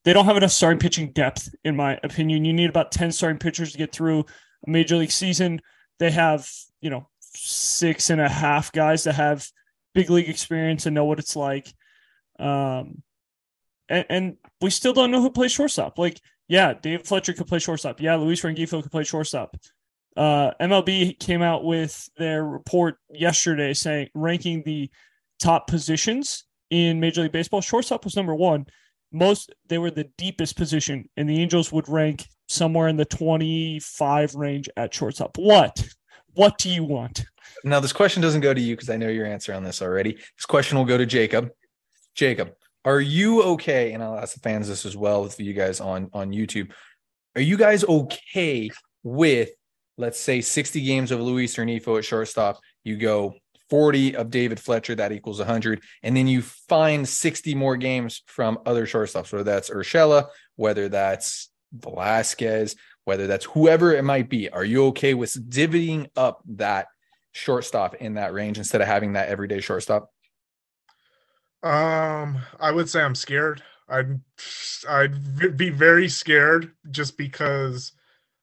They 0.05 0.12
don't 0.12 0.25
have 0.25 0.37
enough 0.37 0.50
starting 0.50 0.79
pitching 0.79 1.12
depth, 1.12 1.55
in 1.65 1.77
my 1.77 1.99
opinion. 2.03 2.45
You 2.45 2.53
need 2.53 2.71
about 2.71 2.93
ten 2.93 3.12
starting 3.12 3.39
pitchers 3.39 3.73
to 3.73 3.79
get 3.79 3.93
through 3.93 4.21
a 4.67 4.71
major 4.71 4.97
league 4.97 5.11
season. 5.11 5.61
They 5.99 6.11
have 6.11 6.49
you 6.81 6.91
know 6.91 7.09
six 7.21 8.11
and 8.11 8.21
a 8.21 8.29
half 8.29 8.73
guys 8.73 9.05
that 9.05 9.15
have 9.15 9.47
big 9.95 10.11
league 10.11 10.29
experience 10.29 10.87
and 10.87 10.95
know 10.95 11.05
what 11.05 11.19
it's 11.19 11.37
like. 11.37 11.73
Um, 12.39 13.03
and, 13.89 14.07
and 14.09 14.37
we 14.61 14.71
still 14.71 14.93
don't 14.93 15.11
know 15.11 15.21
who 15.21 15.31
plays 15.31 15.53
shortstop. 15.53 15.99
Like, 15.99 16.21
yeah, 16.49 16.75
Dave 16.75 17.07
Fletcher 17.07 17.33
could 17.33 17.47
play 17.47 17.59
shortstop. 17.59 18.00
Yeah, 18.00 18.17
Luis 18.17 18.43
Rengifo 18.43 18.83
could 18.83 18.93
play 18.93 19.05
shortstop. 19.05 19.57
Uh, 20.17 20.52
MLB 20.61 21.19
came 21.19 21.43
out 21.43 21.64
with 21.64 22.09
their 22.17 22.45
report 22.45 22.97
yesterday 23.11 23.73
saying 23.73 24.09
ranking 24.14 24.62
the 24.64 24.90
top 25.38 25.67
positions 25.67 26.45
in 26.71 27.00
Major 27.00 27.23
League 27.23 27.33
Baseball. 27.33 27.61
Shortstop 27.61 28.05
was 28.05 28.17
number 28.17 28.35
one. 28.35 28.67
Most 29.12 29.52
they 29.69 29.79
were 29.79 29.90
the 29.90 30.09
deepest 30.19 30.57
position, 30.57 31.09
and 31.17 31.29
the 31.29 31.40
Angels 31.40 31.73
would 31.73 31.88
rank 31.88 32.26
somewhere 32.49 32.88
in 32.88 32.97
the 32.97 33.05
25 33.05 34.35
range 34.35 34.69
at 34.76 34.95
shortstop. 34.95 35.37
What? 35.37 35.88
What 36.35 36.59
do 36.59 36.71
you 36.71 36.85
want? 36.85 37.25
Now, 37.64 37.81
this 37.81 37.93
question 37.93 38.23
doesn't 38.23 38.40
go 38.40 38.55
to 38.55 38.61
you 38.61 38.76
because 38.76 38.90
I 38.90 38.97
know 38.97 39.09
your 39.09 39.26
answer 39.26 39.52
on 39.52 39.64
this 39.64 39.83
already. 39.83 40.12
This 40.12 40.47
question 40.47 40.79
will 40.79 40.85
go 40.85 40.97
to 40.97 41.07
Jacob. 41.07 41.50
Jacob, 42.14 42.52
are 42.85 43.00
you 43.00 43.43
okay? 43.43 43.93
And 43.93 44.02
I'll 44.02 44.19
ask 44.19 44.35
the 44.35 44.40
fans 44.40 44.69
this 44.69 44.87
as 44.87 44.97
well 44.97 45.26
for 45.29 45.43
you 45.43 45.55
guys 45.55 45.81
on 45.81 46.11
on 46.12 46.31
YouTube. 46.31 46.71
Are 47.35 47.43
you 47.43 47.57
guys 47.57 47.85
okay 47.85 48.71
with 49.02 49.50
let's 50.00 50.19
say 50.19 50.40
60 50.40 50.80
games 50.80 51.12
of 51.12 51.21
Luis 51.21 51.57
Rengifo 51.57 51.99
at 51.99 52.04
shortstop? 52.04 52.59
You 52.83 52.97
go 52.97 53.35
40 53.69 54.16
of 54.16 54.30
David 54.30 54.59
Fletcher, 54.59 54.97
that 54.97 55.12
equals 55.12 55.38
100. 55.38 55.83
And 56.02 56.16
then 56.16 56.26
you 56.26 56.42
find 56.42 57.09
60 57.09 57.54
more 57.54 57.76
games 57.76 58.23
from 58.26 58.59
other 58.66 58.87
shortstops, 58.87 59.33
whether 59.33 59.45
that's 59.45 59.71
Urshela, 59.71 60.28
whether 60.57 60.88
that's 60.88 61.50
Velazquez, 61.73 62.75
whether 63.04 63.26
that's 63.26 63.45
whoever 63.45 63.95
it 63.95 64.02
might 64.02 64.28
be. 64.28 64.49
Are 64.49 64.64
you 64.64 64.87
okay 64.87 65.14
with 65.14 65.33
divvying 65.50 66.09
up 66.16 66.42
that 66.49 66.88
shortstop 67.33 67.95
in 67.97 68.14
that 68.14 68.33
range 68.33 68.59
instead 68.59 68.80
of 68.80 68.88
having 68.88 69.12
that 69.12 69.28
everyday 69.28 69.61
shortstop? 69.61 70.11
Um, 71.62 72.38
I 72.59 72.73
would 72.73 72.88
say 72.88 73.02
I'm 73.02 73.14
scared. 73.14 73.62
I'd 73.88 74.21
I'd 74.88 75.57
be 75.57 75.69
very 75.69 76.09
scared 76.09 76.73
just 76.90 77.19
because 77.19 77.92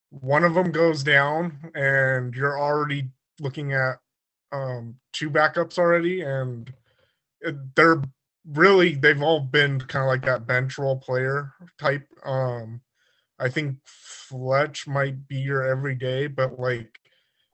one 0.10 0.44
of 0.44 0.54
them 0.54 0.72
goes 0.72 1.04
down 1.04 1.72
and 1.76 2.34
you're 2.36 2.60
already 2.60 3.10
looking 3.40 3.74
at 3.74 3.98
um, 4.52 4.96
two 5.14 5.30
backups 5.30 5.78
already, 5.78 6.22
and 6.22 6.72
they're 7.76 8.02
really 8.46 8.96
they've 8.96 9.22
all 9.22 9.42
been 9.42 9.80
kind 9.80 10.04
of 10.04 10.08
like 10.08 10.24
that 10.26 10.48
bench 10.48 10.78
role 10.78 10.98
player 10.98 11.54
type. 11.78 12.08
Um, 12.26 12.82
I 13.40 13.50
think 13.50 13.78
Fletch 13.86 14.88
might 14.88 15.28
be 15.28 15.38
your 15.38 15.64
everyday, 15.64 16.28
but 16.28 16.60
like 16.60 17.00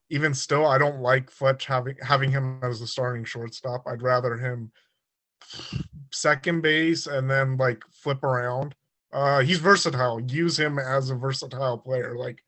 even 0.09 0.33
still, 0.33 0.65
I 0.65 0.77
don't 0.77 1.01
like 1.01 1.31
Fletch 1.31 1.65
having 1.65 1.95
having 2.01 2.31
him 2.31 2.59
as 2.63 2.79
the 2.79 2.87
starting 2.87 3.25
shortstop. 3.25 3.83
I'd 3.87 4.03
rather 4.03 4.37
him 4.37 4.71
second 6.11 6.61
base 6.61 7.07
and 7.07 7.29
then 7.29 7.57
like 7.57 7.83
flip 7.91 8.23
around. 8.23 8.75
Uh, 9.13 9.39
he's 9.39 9.59
versatile. 9.59 10.19
Use 10.19 10.59
him 10.59 10.79
as 10.79 11.09
a 11.09 11.15
versatile 11.15 11.77
player. 11.77 12.15
Like 12.17 12.43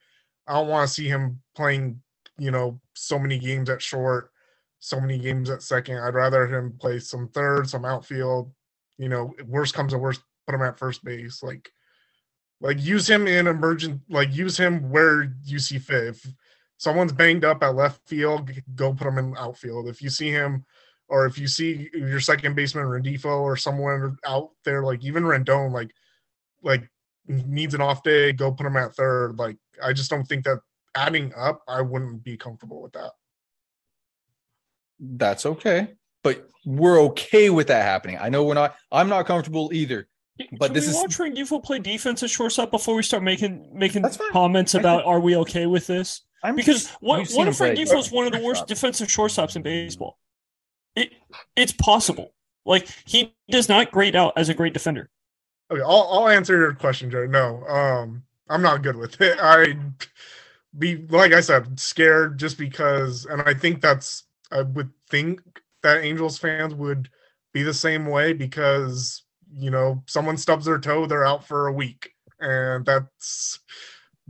I 0.47 0.53
don't 0.53 0.67
want 0.67 0.87
to 0.87 0.93
see 0.93 1.07
him 1.07 1.41
playing, 1.55 2.01
you 2.37 2.51
know, 2.51 2.81
so 2.93 3.19
many 3.19 3.39
games 3.39 3.69
at 3.69 3.81
short 3.81 4.31
so 4.85 5.01
many 5.01 5.17
games 5.17 5.49
at 5.49 5.63
second. 5.63 5.97
I'd 5.97 6.13
rather 6.13 6.45
him 6.45 6.77
play 6.79 6.99
some 6.99 7.27
third, 7.29 7.67
some 7.67 7.85
outfield. 7.85 8.51
You 8.99 9.09
know, 9.09 9.33
worst 9.47 9.73
comes 9.73 9.93
to 9.93 9.97
worst, 9.97 10.21
put 10.45 10.53
him 10.53 10.61
at 10.61 10.77
first 10.77 11.03
base. 11.03 11.41
Like, 11.41 11.71
like 12.61 12.79
use 12.79 13.09
him 13.09 13.27
in 13.27 13.47
emergent. 13.47 14.01
Like 14.09 14.35
use 14.35 14.57
him 14.57 14.91
where 14.91 15.33
you 15.43 15.57
see 15.57 15.79
fit. 15.79 16.09
If 16.09 16.27
someone's 16.77 17.13
banged 17.13 17.43
up 17.43 17.63
at 17.63 17.75
left 17.75 18.07
field, 18.07 18.51
go 18.75 18.93
put 18.93 19.07
him 19.07 19.17
in 19.17 19.35
outfield. 19.37 19.87
If 19.87 20.03
you 20.03 20.09
see 20.09 20.29
him, 20.29 20.63
or 21.07 21.25
if 21.25 21.39
you 21.39 21.47
see 21.47 21.89
your 21.93 22.19
second 22.19 22.55
baseman 22.55 22.85
Rengifo 22.85 23.41
or 23.41 23.57
someone 23.57 24.17
out 24.23 24.51
there, 24.65 24.83
like 24.83 25.03
even 25.03 25.23
Rendon, 25.23 25.71
like 25.71 25.95
like 26.65 26.89
needs 27.27 27.73
an 27.73 27.81
off 27.81 28.03
day, 28.03 28.33
go 28.33 28.51
put 28.51 28.65
him 28.65 28.75
at 28.75 28.93
third. 28.95 29.39
Like 29.39 29.55
I 29.81 29.93
just 29.93 30.09
don't 30.09 30.25
think 30.25 30.43
that 30.43 30.59
adding 30.95 31.33
up, 31.37 31.61
I 31.67 31.81
wouldn't 31.81 32.23
be 32.23 32.35
comfortable 32.35 32.81
with 32.81 32.91
that 32.93 33.11
that's 34.99 35.45
okay. 35.45 35.93
But 36.23 36.47
we're 36.65 36.99
okay 37.01 37.49
with 37.49 37.67
that 37.67 37.83
happening. 37.83 38.17
I 38.19 38.29
know 38.29 38.43
we're 38.43 38.55
not. 38.55 38.75
I'm 38.91 39.09
not 39.09 39.25
comfortable 39.25 39.71
either. 39.73 40.07
But 40.57 40.67
Can 40.67 40.73
this 40.73 40.87
is 40.87 40.95
watch 40.95 41.17
Rengifo 41.17 41.63
play 41.63 41.79
defense 41.79 42.21
at 42.23 42.29
shortstop 42.29 42.71
before 42.71 42.95
we 42.95 43.03
start 43.03 43.23
making 43.23 43.69
making 43.73 44.03
comments 44.31 44.73
about 44.73 45.05
are 45.05 45.19
we 45.19 45.37
okay 45.37 45.65
with 45.65 45.87
this? 45.87 46.21
I'm 46.43 46.55
because 46.55 46.89
what 46.99 47.29
what 47.29 47.47
if 47.47 47.57
Rengifo 47.59 47.97
is 47.97 48.11
one 48.11 48.25
of 48.25 48.33
the 48.33 48.41
worst 48.41 48.67
defensive 48.67 49.07
shortstops 49.07 49.55
in 49.55 49.61
baseball? 49.61 50.17
it, 50.95 51.13
it's 51.55 51.71
possible. 51.71 52.33
Like 52.65 52.89
he 53.05 53.33
does 53.49 53.69
not 53.69 53.91
grade 53.91 54.15
out 54.15 54.33
as 54.35 54.49
a 54.49 54.53
great 54.53 54.73
defender. 54.73 55.09
Okay, 55.71 55.81
I'll 55.81 56.07
I'll 56.11 56.27
answer 56.29 56.57
your 56.57 56.73
question, 56.73 57.09
Joe. 57.09 57.25
No, 57.25 57.63
um, 57.67 58.23
I'm 58.49 58.61
not 58.61 58.83
good 58.83 58.95
with 58.95 59.19
it. 59.21 59.37
I 59.41 59.77
be 60.77 60.97
like 61.09 61.33
I 61.33 61.41
said, 61.41 61.79
scared 61.79 62.37
just 62.37 62.57
because, 62.57 63.25
and 63.25 63.41
I 63.43 63.53
think 63.53 63.81
that's 63.81 64.23
I 64.51 64.61
would 64.61 64.91
think 65.09 65.41
that 65.83 66.03
Angels 66.03 66.37
fans 66.37 66.73
would 66.75 67.09
be 67.53 67.63
the 67.63 67.73
same 67.73 68.05
way 68.05 68.33
because 68.33 69.23
you 69.53 69.71
know 69.71 70.03
someone 70.07 70.37
stubs 70.37 70.65
their 70.65 70.79
toe, 70.79 71.05
they're 71.05 71.25
out 71.25 71.47
for 71.47 71.67
a 71.67 71.73
week, 71.73 72.11
and 72.39 72.85
that's 72.85 73.59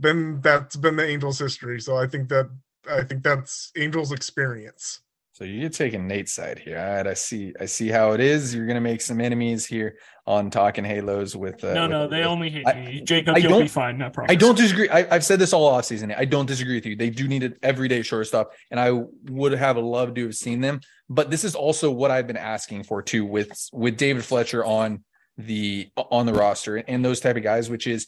been 0.00 0.40
that's 0.42 0.76
been 0.76 0.96
the 0.96 1.06
Angels' 1.06 1.38
history. 1.38 1.80
So 1.80 1.96
I 1.96 2.06
think 2.06 2.28
that 2.30 2.50
I 2.90 3.02
think 3.02 3.22
that's 3.22 3.72
Angels' 3.76 4.12
experience. 4.12 5.00
So 5.36 5.44
you're 5.44 5.68
taking 5.68 6.06
Nate's 6.06 6.32
side 6.32 6.58
here. 6.58 6.78
All 6.78 6.94
right, 6.94 7.06
I 7.06 7.12
see. 7.12 7.52
I 7.60 7.66
see 7.66 7.88
how 7.88 8.12
it 8.12 8.20
is. 8.20 8.54
You're 8.54 8.66
gonna 8.66 8.80
make 8.80 9.02
some 9.02 9.20
enemies 9.20 9.66
here 9.66 9.98
on 10.26 10.48
talking 10.48 10.82
Halos 10.82 11.36
with. 11.36 11.62
Uh, 11.62 11.74
no, 11.74 11.82
with, 11.82 11.90
no, 11.90 12.08
they 12.08 12.20
with, 12.20 12.26
only 12.26 12.48
hate 12.48 12.66
I, 12.66 12.72
me. 12.72 13.02
Jacob, 13.02 13.36
I 13.36 13.40
you'll 13.40 13.60
be 13.60 13.68
fine. 13.68 13.98
No 13.98 14.08
problem. 14.08 14.34
I 14.34 14.34
don't 14.34 14.56
disagree. 14.56 14.88
I, 14.88 15.06
I've 15.14 15.26
said 15.26 15.38
this 15.38 15.52
all 15.52 15.66
off 15.66 15.84
season. 15.84 16.10
I 16.16 16.24
don't 16.24 16.46
disagree 16.46 16.76
with 16.76 16.86
you. 16.86 16.96
They 16.96 17.10
do 17.10 17.28
need 17.28 17.42
an 17.42 17.54
everyday 17.62 18.00
shortstop, 18.00 18.52
and 18.70 18.80
I 18.80 18.92
would 19.28 19.52
have 19.52 19.76
loved 19.76 20.14
to 20.14 20.24
have 20.24 20.34
seen 20.34 20.62
them. 20.62 20.80
But 21.10 21.30
this 21.30 21.44
is 21.44 21.54
also 21.54 21.90
what 21.90 22.10
I've 22.10 22.26
been 22.26 22.38
asking 22.38 22.84
for 22.84 23.02
too, 23.02 23.26
with 23.26 23.52
with 23.74 23.98
David 23.98 24.24
Fletcher 24.24 24.64
on 24.64 25.04
the 25.36 25.90
on 25.96 26.24
the 26.24 26.32
roster 26.32 26.78
and 26.78 27.04
those 27.04 27.20
type 27.20 27.36
of 27.36 27.42
guys, 27.42 27.68
which 27.68 27.86
is 27.86 28.06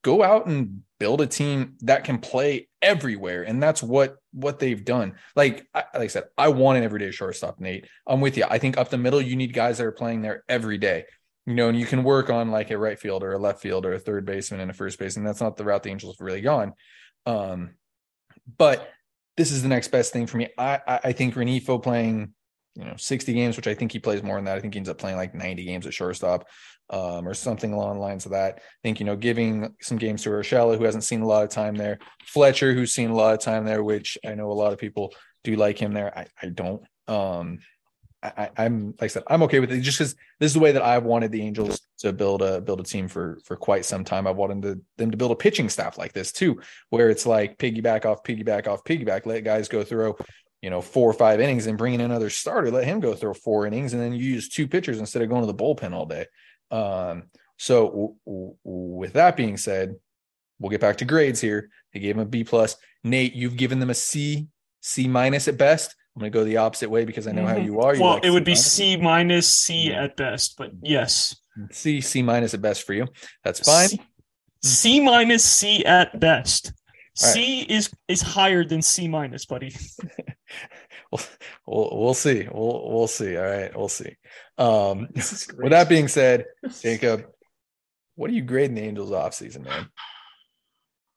go 0.00 0.22
out 0.22 0.46
and 0.46 0.80
build 1.04 1.20
a 1.20 1.26
team 1.26 1.76
that 1.82 2.04
can 2.04 2.16
play 2.16 2.66
everywhere, 2.80 3.42
and 3.42 3.62
that's 3.62 3.82
what 3.82 4.16
what 4.32 4.58
they've 4.58 4.82
done. 4.82 5.16
Like 5.36 5.66
I, 5.74 5.84
like 5.92 6.04
I 6.04 6.06
said, 6.06 6.24
I 6.38 6.48
want 6.48 6.78
an 6.78 6.84
everyday 6.84 7.10
shortstop, 7.10 7.60
Nate. 7.60 7.86
I'm 8.06 8.22
with 8.22 8.38
you. 8.38 8.44
I 8.48 8.56
think 8.56 8.78
up 8.78 8.88
the 8.88 8.96
middle, 8.96 9.20
you 9.20 9.36
need 9.36 9.52
guys 9.52 9.76
that 9.76 9.86
are 9.86 9.92
playing 9.92 10.22
there 10.22 10.44
every 10.48 10.78
day 10.78 11.04
you 11.46 11.54
know, 11.54 11.68
and 11.68 11.78
you 11.78 11.84
can 11.84 12.04
work 12.04 12.30
on 12.30 12.50
like 12.50 12.70
a 12.70 12.78
right 12.78 12.98
field 12.98 13.22
or 13.22 13.32
a 13.32 13.38
left 13.38 13.60
field 13.60 13.84
or 13.84 13.92
a 13.92 13.98
third 13.98 14.24
baseman 14.24 14.60
and 14.60 14.70
a 14.70 14.74
first 14.74 14.98
baseman. 14.98 15.26
That's 15.26 15.42
not 15.42 15.58
the 15.58 15.64
route 15.64 15.82
the 15.82 15.90
Angels 15.90 16.16
have 16.16 16.24
really 16.24 16.40
gone. 16.40 16.72
Um, 17.26 17.74
but 18.56 18.90
this 19.36 19.50
is 19.50 19.62
the 19.62 19.68
next 19.68 19.88
best 19.88 20.10
thing 20.12 20.26
for 20.26 20.38
me. 20.38 20.48
I 20.56 20.80
I, 20.86 21.00
I 21.04 21.12
think 21.12 21.34
Rengifo 21.34 21.82
playing, 21.82 22.32
you 22.76 22.84
know, 22.84 22.94
60 22.96 23.32
games, 23.34 23.56
which 23.56 23.66
I 23.66 23.74
think 23.74 23.92
he 23.92 23.98
plays 23.98 24.22
more 24.22 24.36
than 24.36 24.46
that. 24.46 24.56
I 24.56 24.60
think 24.60 24.72
he 24.72 24.78
ends 24.78 24.88
up 24.88 24.98
playing 24.98 25.16
like 25.16 25.34
90 25.34 25.64
games 25.64 25.86
at 25.86 25.92
shortstop, 25.92 26.46
um, 26.90 27.26
or 27.26 27.34
something 27.34 27.72
along 27.72 27.94
the 27.94 28.00
lines 28.00 28.26
of 28.26 28.32
that. 28.32 28.56
I 28.56 28.60
think, 28.82 29.00
you 29.00 29.06
know, 29.06 29.16
giving 29.16 29.74
some 29.80 29.98
games 29.98 30.22
to 30.22 30.30
Urshela, 30.30 30.76
who 30.76 30.84
hasn't 30.84 31.04
seen 31.04 31.22
a 31.22 31.26
lot 31.26 31.44
of 31.44 31.50
time 31.50 31.74
there, 31.74 31.98
Fletcher, 32.26 32.74
who's 32.74 32.92
seen 32.92 33.10
a 33.10 33.16
lot 33.16 33.34
of 33.34 33.40
time 33.40 33.64
there, 33.64 33.82
which 33.82 34.18
I 34.24 34.34
know 34.34 34.50
a 34.50 34.52
lot 34.52 34.72
of 34.72 34.78
people 34.78 35.14
do 35.42 35.56
like 35.56 35.78
him 35.78 35.92
there. 35.92 36.16
I, 36.16 36.26
I 36.40 36.48
don't. 36.48 36.82
Um, 37.08 37.58
I, 38.24 38.48
I'm 38.56 38.86
like 38.86 39.02
I 39.02 39.06
said, 39.08 39.24
I'm 39.26 39.42
okay 39.42 39.60
with 39.60 39.70
it 39.70 39.80
just 39.80 39.98
because 39.98 40.14
this 40.40 40.48
is 40.48 40.54
the 40.54 40.60
way 40.60 40.72
that 40.72 40.82
I've 40.82 41.04
wanted 41.04 41.30
the 41.30 41.42
Angels 41.42 41.80
to 41.98 42.12
build 42.12 42.40
a 42.40 42.60
build 42.60 42.80
a 42.80 42.82
team 42.82 43.06
for 43.06 43.38
for 43.44 43.54
quite 43.54 43.84
some 43.84 44.02
time. 44.02 44.26
I've 44.26 44.36
wanted 44.36 44.62
to, 44.62 44.80
them 44.96 45.10
to 45.10 45.16
build 45.16 45.32
a 45.32 45.36
pitching 45.36 45.68
staff 45.68 45.98
like 45.98 46.14
this 46.14 46.32
too, 46.32 46.60
where 46.88 47.10
it's 47.10 47.26
like 47.26 47.58
piggyback 47.58 48.06
off, 48.06 48.22
piggyback 48.22 48.66
off, 48.66 48.82
piggyback. 48.84 49.26
Let 49.26 49.44
guys 49.44 49.68
go 49.68 49.84
through, 49.84 50.16
you 50.62 50.70
know, 50.70 50.80
four 50.80 51.10
or 51.10 51.12
five 51.12 51.38
innings 51.38 51.66
and 51.66 51.76
bring 51.76 51.92
in 51.92 52.00
another 52.00 52.30
starter. 52.30 52.70
Let 52.70 52.84
him 52.84 53.00
go 53.00 53.14
through 53.14 53.34
four 53.34 53.66
innings, 53.66 53.92
and 53.92 54.00
then 54.00 54.14
you 54.14 54.24
use 54.24 54.48
two 54.48 54.68
pitchers 54.68 54.98
instead 54.98 55.20
of 55.20 55.28
going 55.28 55.42
to 55.42 55.46
the 55.46 55.54
bullpen 55.54 55.92
all 55.92 56.06
day. 56.06 56.24
Um, 56.70 57.24
so 57.58 57.86
w- 57.86 58.14
w- 58.26 58.54
with 58.64 59.12
that 59.14 59.36
being 59.36 59.56
said, 59.56 59.94
we'll 60.58 60.70
get 60.70 60.80
back 60.80 60.98
to 60.98 61.04
grades 61.04 61.40
here. 61.40 61.68
They 61.92 62.00
gave 62.00 62.16
him 62.16 62.22
a 62.22 62.24
B 62.26 62.44
plus. 62.44 62.76
Nate, 63.02 63.34
you've 63.34 63.56
given 63.56 63.78
them 63.80 63.90
a 63.90 63.94
C, 63.94 64.48
C 64.80 65.06
minus 65.08 65.48
at 65.48 65.56
best. 65.58 65.94
I'm 66.16 66.20
going 66.20 66.30
to 66.32 66.38
go 66.38 66.44
the 66.44 66.58
opposite 66.58 66.90
way 66.90 67.04
because 67.04 67.26
I 67.26 67.32
know 67.32 67.46
how 67.46 67.56
Mhm. 67.56 67.64
you 67.64 67.80
are. 67.80 67.94
You 67.94 68.02
well, 68.02 68.14
like 68.14 68.24
it 68.24 68.30
would 68.30 68.44
be 68.44 68.54
C 68.54 68.94
C 68.94 68.96
minus, 68.96 69.48
C 69.54 69.88
Yeah. 69.90 70.04
at 70.04 70.16
best, 70.16 70.56
but 70.56 70.70
yes. 70.82 71.36
C, 71.72 72.00
C 72.00 72.22
minus 72.22 72.54
at 72.54 72.62
best 72.62 72.84
for 72.84 72.92
you. 72.94 73.06
That's 73.42 73.60
fine. 73.60 73.88
C, 73.88 74.00
C 74.62 75.00
minus, 75.00 75.44
C 75.44 75.84
at 75.84 76.18
best. 76.20 76.72
All 77.22 77.28
right. 77.28 77.34
C 77.34 77.60
is 77.62 77.90
is 78.08 78.22
higher 78.22 78.64
than 78.64 78.82
C 78.82 79.06
minus, 79.08 79.44
buddy. 79.44 79.74
We'll, 81.66 81.88
we'll, 81.98 82.14
see. 82.14 82.46
We'll, 82.52 82.90
we'll 82.92 83.06
see. 83.06 83.38
All 83.38 83.44
right. 83.44 83.74
We'll 83.74 83.88
see. 83.88 84.16
Um, 84.58 85.08
with 85.14 85.70
that 85.70 85.88
being 85.88 86.08
said, 86.08 86.44
Jacob, 86.82 87.24
what 88.16 88.30
are 88.30 88.34
you 88.34 88.42
grading 88.42 88.76
the 88.76 88.82
Angels 88.82 89.12
off 89.12 89.32
season, 89.32 89.62
man? 89.62 89.88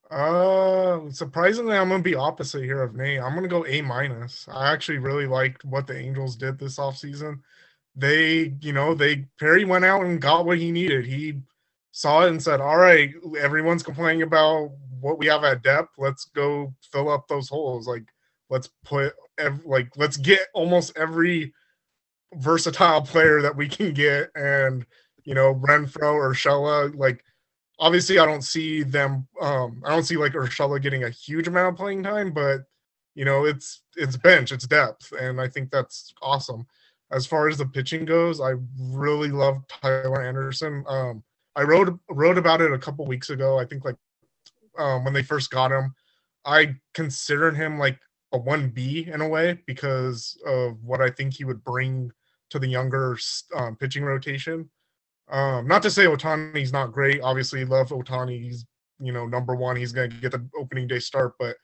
Uh, 0.09 1.09
surprisingly, 1.09 1.75
I'm 1.75 1.89
gonna 1.89 2.01
be 2.01 2.15
opposite 2.15 2.63
here 2.63 2.81
of 2.81 2.95
Nate. 2.95 3.19
I'm 3.19 3.35
gonna 3.35 3.49
go 3.49 3.65
A 3.65 3.81
minus. 3.81 4.47
I 4.49 4.71
actually 4.71 4.99
really 4.99 5.27
liked 5.27 5.65
what 5.65 5.85
the 5.85 5.97
Angels 5.97 6.37
did 6.37 6.57
this 6.57 6.77
offseason. 6.77 7.41
They, 7.93 8.53
you 8.61 8.71
know, 8.71 8.93
they 8.93 9.25
Perry 9.37 9.65
went 9.65 9.83
out 9.83 10.05
and 10.05 10.21
got 10.21 10.45
what 10.45 10.59
he 10.59 10.71
needed. 10.71 11.05
He 11.05 11.41
saw 11.91 12.25
it 12.25 12.29
and 12.29 12.41
said, 12.41 12.61
"All 12.61 12.77
right, 12.77 13.11
everyone's 13.37 13.83
complaining 13.83 14.21
about 14.21 14.71
what 15.01 15.19
we 15.19 15.27
have 15.27 15.43
at 15.43 15.61
depth. 15.61 15.95
Let's 15.97 16.25
go 16.25 16.73
fill 16.91 17.09
up 17.09 17.27
those 17.27 17.49
holes. 17.49 17.87
Like, 17.87 18.05
let's 18.49 18.69
put, 18.83 19.13
like, 19.65 19.89
let's 19.97 20.17
get 20.17 20.47
almost 20.53 20.97
every 20.97 21.53
versatile 22.35 23.01
player 23.01 23.41
that 23.41 23.55
we 23.55 23.67
can 23.67 23.93
get." 23.93 24.31
And 24.35 24.85
you 25.23 25.33
know, 25.33 25.55
Renfro 25.55 26.15
Urshela, 26.15 26.95
like 26.95 27.23
obviously 27.79 28.19
I 28.19 28.25
don't 28.25 28.43
see 28.43 28.83
them 28.83 29.27
um 29.41 29.81
I 29.85 29.89
don't 29.89 30.03
see 30.03 30.17
like 30.17 30.33
Urshela 30.33 30.81
getting 30.81 31.03
a 31.03 31.09
huge 31.09 31.47
amount 31.47 31.73
of 31.73 31.77
playing 31.77 32.03
time, 32.03 32.31
but 32.31 32.61
you 33.15 33.25
know, 33.25 33.45
it's 33.45 33.81
it's 33.95 34.17
bench, 34.17 34.51
it's 34.51 34.67
depth, 34.67 35.11
and 35.19 35.41
I 35.41 35.47
think 35.47 35.71
that's 35.71 36.13
awesome. 36.21 36.65
As 37.11 37.25
far 37.25 37.47
as 37.47 37.57
the 37.57 37.65
pitching 37.65 38.05
goes, 38.05 38.41
I 38.41 38.53
really 38.79 39.29
love 39.29 39.63
Tyler 39.67 40.21
Anderson. 40.23 40.83
Um 40.87 41.23
I 41.55 41.63
wrote 41.63 41.99
wrote 42.09 42.37
about 42.37 42.61
it 42.61 42.71
a 42.71 42.77
couple 42.79 43.05
weeks 43.05 43.29
ago. 43.29 43.59
I 43.59 43.65
think 43.65 43.85
like 43.85 43.97
um 44.77 45.03
when 45.03 45.13
they 45.13 45.23
first 45.23 45.49
got 45.51 45.71
him. 45.71 45.93
I 46.45 46.75
considered 46.93 47.57
him 47.57 47.77
like 47.77 47.99
a 48.37 48.39
1B 48.39 49.13
in 49.13 49.21
a 49.21 49.27
way 49.27 49.59
because 49.65 50.37
of 50.45 50.83
what 50.83 51.01
I 51.01 51.09
think 51.09 51.33
he 51.33 51.43
would 51.43 51.63
bring 51.63 52.11
to 52.49 52.59
the 52.59 52.67
younger 52.67 53.17
um, 53.55 53.75
pitching 53.75 54.03
rotation. 54.03 54.69
Um, 55.29 55.67
not 55.67 55.81
to 55.83 55.91
say 55.91 56.05
Otani's 56.05 56.71
not 56.71 56.93
great. 56.93 57.21
Obviously, 57.21 57.65
love 57.65 57.89
Otani. 57.89 58.41
He's 58.41 58.65
you 58.99 59.11
know 59.11 59.25
number 59.25 59.55
one. 59.55 59.75
He's 59.75 59.91
gonna 59.91 60.07
get 60.07 60.31
the 60.31 60.47
opening 60.57 60.87
day 60.87 60.99
start. 60.99 61.33
But 61.37 61.57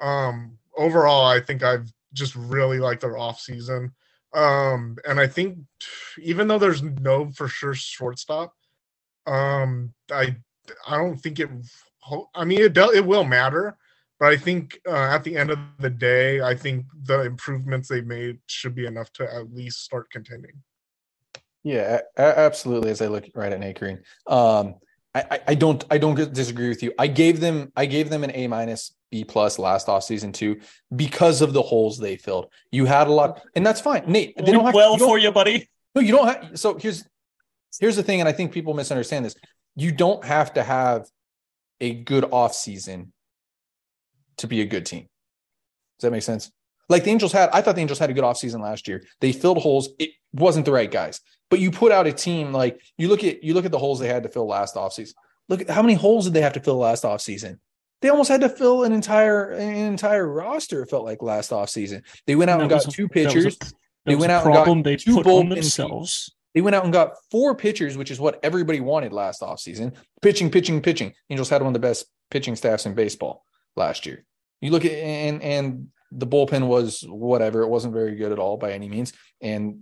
um, 0.00 0.56
overall, 0.76 1.26
I 1.26 1.40
think 1.40 1.62
I've 1.62 1.92
just 2.14 2.34
really 2.34 2.78
liked 2.78 3.02
their 3.02 3.18
off 3.18 3.40
season. 3.40 3.92
Um, 4.34 4.96
and 5.06 5.20
I 5.20 5.26
think 5.26 5.58
even 6.18 6.48
though 6.48 6.58
there's 6.58 6.82
no 6.82 7.30
for 7.32 7.48
sure 7.48 7.74
shortstop, 7.74 8.54
um, 9.26 9.92
I 10.10 10.36
I 10.86 10.96
don't 10.96 11.18
think 11.18 11.40
it. 11.40 11.50
I 12.34 12.44
mean, 12.46 12.62
it 12.62 12.72
do, 12.72 12.90
it 12.90 13.04
will 13.04 13.24
matter, 13.24 13.76
but 14.20 14.32
I 14.32 14.36
think 14.36 14.78
uh, 14.86 14.92
at 15.14 15.24
the 15.24 15.36
end 15.36 15.50
of 15.50 15.58
the 15.78 15.90
day, 15.90 16.40
I 16.40 16.54
think 16.54 16.86
the 17.04 17.22
improvements 17.22 17.88
they've 17.88 18.06
made 18.06 18.38
should 18.46 18.74
be 18.74 18.86
enough 18.86 19.12
to 19.14 19.32
at 19.32 19.52
least 19.54 19.84
start 19.84 20.10
contending. 20.10 20.52
Yeah, 21.64 22.00
a- 22.16 22.22
a- 22.22 22.38
absolutely. 22.38 22.90
As 22.90 23.00
I 23.02 23.06
look 23.08 23.24
right 23.34 23.52
at 23.52 23.60
Nate 23.60 23.78
Green, 23.78 24.00
um, 24.26 24.76
I, 25.14 25.24
I, 25.30 25.40
I 25.48 25.54
don't, 25.54 25.84
I 25.90 25.98
don't 25.98 26.32
disagree 26.32 26.68
with 26.68 26.82
you. 26.82 26.92
I 26.98 27.06
gave 27.06 27.40
them, 27.40 27.72
I 27.76 27.86
gave 27.86 28.10
them 28.10 28.24
an 28.24 28.30
A 28.34 28.46
minus, 28.46 28.94
B 29.10 29.24
plus 29.24 29.58
last 29.58 29.86
offseason 29.86 30.32
too, 30.34 30.60
because 30.94 31.40
of 31.40 31.52
the 31.52 31.62
holes 31.62 31.98
they 31.98 32.16
filled. 32.16 32.46
You 32.70 32.84
had 32.84 33.06
a 33.08 33.12
lot, 33.12 33.42
and 33.54 33.64
that's 33.66 33.80
fine. 33.80 34.04
Nate, 34.06 34.36
they 34.36 34.52
don't 34.52 34.64
have 34.64 34.74
well 34.74 34.92
you 34.94 34.98
don't- 34.98 35.08
for 35.08 35.18
you, 35.18 35.32
buddy. 35.32 35.68
No, 35.94 36.02
you 36.02 36.12
don't 36.12 36.26
have. 36.28 36.58
So 36.58 36.76
here's, 36.76 37.04
here's 37.80 37.96
the 37.96 38.02
thing, 38.02 38.20
and 38.20 38.28
I 38.28 38.32
think 38.32 38.52
people 38.52 38.74
misunderstand 38.74 39.24
this. 39.24 39.34
You 39.74 39.90
don't 39.92 40.24
have 40.24 40.52
to 40.54 40.62
have 40.62 41.08
a 41.80 41.94
good 41.94 42.24
off 42.30 42.54
season 42.54 43.12
to 44.38 44.46
be 44.46 44.60
a 44.60 44.66
good 44.66 44.86
team. 44.86 45.06
Does 45.98 46.02
that 46.06 46.10
make 46.12 46.22
sense? 46.22 46.50
Like 46.88 47.04
the 47.04 47.10
Angels 47.10 47.32
had, 47.32 47.50
I 47.52 47.60
thought 47.60 47.74
the 47.74 47.80
Angels 47.82 47.98
had 47.98 48.08
a 48.10 48.14
good 48.14 48.24
offseason 48.24 48.60
last 48.60 48.88
year. 48.88 49.04
They 49.20 49.32
filled 49.32 49.58
holes. 49.58 49.90
It 49.98 50.10
wasn't 50.32 50.64
the 50.64 50.72
right 50.72 50.90
guys. 50.90 51.20
But 51.50 51.60
you 51.60 51.70
put 51.70 51.92
out 51.92 52.06
a 52.06 52.12
team 52.12 52.52
like 52.52 52.80
you 52.96 53.08
look 53.08 53.24
at 53.24 53.42
you 53.42 53.54
look 53.54 53.64
at 53.64 53.70
the 53.72 53.78
holes 53.78 53.98
they 54.00 54.08
had 54.08 54.22
to 54.22 54.28
fill 54.28 54.46
last 54.46 54.74
offseason. 54.74 55.12
Look 55.48 55.62
at 55.62 55.70
how 55.70 55.82
many 55.82 55.94
holes 55.94 56.24
did 56.24 56.34
they 56.34 56.42
have 56.42 56.52
to 56.54 56.60
fill 56.60 56.76
last 56.78 57.04
offseason? 57.04 57.58
They 58.00 58.10
almost 58.10 58.28
had 58.30 58.42
to 58.42 58.48
fill 58.48 58.84
an 58.84 58.92
entire 58.92 59.50
an 59.50 59.74
entire 59.74 60.26
roster, 60.28 60.82
it 60.82 60.90
felt 60.90 61.04
like 61.04 61.22
last 61.22 61.50
offseason. 61.50 62.02
They 62.26 62.36
went 62.36 62.50
out 62.50 62.60
and 62.60 62.70
That 62.70 62.84
got 62.84 62.86
a- 62.86 62.90
two 62.96 63.06
a- 63.06 63.08
pitchers. 63.08 63.56
that 63.58 63.72
They 64.06 64.14
went 64.14 64.30
a 64.30 64.36
out 64.36 64.44
and 64.46 64.54
got 64.54 64.84
they 64.84 64.96
two 64.96 65.16
bullpen 65.16 65.54
themselves. 65.54 66.30
They 66.54 66.60
went 66.60 66.76
out 66.76 66.84
and 66.84 66.92
got 66.92 67.12
four 67.30 67.54
pitchers, 67.54 67.96
which 67.96 68.10
is 68.10 68.18
what 68.20 68.38
everybody 68.42 68.80
wanted 68.80 69.12
last 69.12 69.40
offseason. 69.42 69.94
Pitching, 70.22 70.50
pitching, 70.50 70.80
pitching. 70.80 71.12
Angels 71.28 71.48
had 71.50 71.60
one 71.62 71.68
of 71.68 71.74
the 71.74 71.86
best 71.86 72.06
pitching 72.30 72.56
staffs 72.56 72.86
in 72.86 72.94
baseball 72.94 73.44
last 73.78 74.06
year. 74.06 74.24
You 74.60 74.70
look 74.70 74.84
at 74.84 74.92
and 74.92 75.42
and 75.42 75.88
the 76.10 76.26
bullpen 76.26 76.66
was 76.66 77.04
whatever. 77.06 77.62
It 77.62 77.68
wasn't 77.68 77.94
very 77.94 78.16
good 78.16 78.32
at 78.32 78.38
all 78.38 78.56
by 78.56 78.72
any 78.72 78.88
means. 78.88 79.12
And 79.40 79.80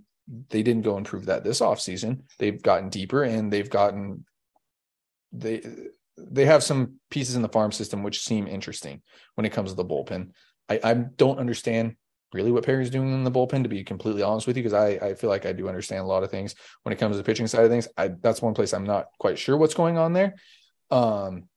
they 0.49 0.61
didn't 0.61 0.83
go 0.83 0.97
improve 0.97 1.25
that 1.25 1.43
this 1.43 1.61
offseason. 1.61 2.21
They've 2.37 2.61
gotten 2.61 2.89
deeper 2.89 3.23
and 3.23 3.51
they've 3.51 3.69
gotten 3.69 4.25
they 5.31 5.61
they 6.17 6.45
have 6.45 6.63
some 6.63 6.95
pieces 7.09 7.35
in 7.35 7.41
the 7.41 7.49
farm 7.49 7.71
system 7.71 8.03
which 8.03 8.21
seem 8.21 8.47
interesting 8.47 9.01
when 9.35 9.45
it 9.45 9.51
comes 9.51 9.69
to 9.69 9.75
the 9.75 9.85
bullpen. 9.85 10.31
I, 10.69 10.79
I 10.83 10.93
don't 10.93 11.39
understand 11.39 11.95
really 12.33 12.51
what 12.51 12.65
Perry's 12.65 12.89
doing 12.89 13.13
in 13.13 13.23
the 13.23 13.31
bullpen, 13.31 13.63
to 13.63 13.69
be 13.69 13.83
completely 13.83 14.21
honest 14.21 14.47
with 14.47 14.57
you, 14.57 14.63
because 14.63 14.73
I, 14.73 14.87
I 15.07 15.13
feel 15.13 15.29
like 15.29 15.45
I 15.45 15.53
do 15.53 15.67
understand 15.67 16.01
a 16.01 16.07
lot 16.07 16.23
of 16.23 16.31
things 16.31 16.55
when 16.83 16.91
it 16.91 16.99
comes 16.99 17.13
to 17.13 17.17
the 17.17 17.23
pitching 17.23 17.47
side 17.47 17.63
of 17.63 17.71
things. 17.71 17.87
I 17.97 18.09
that's 18.09 18.41
one 18.41 18.53
place 18.53 18.73
I'm 18.73 18.83
not 18.83 19.07
quite 19.19 19.39
sure 19.39 19.57
what's 19.57 19.73
going 19.73 19.97
on 19.97 20.13
there. 20.13 20.35
Um, 20.91 21.47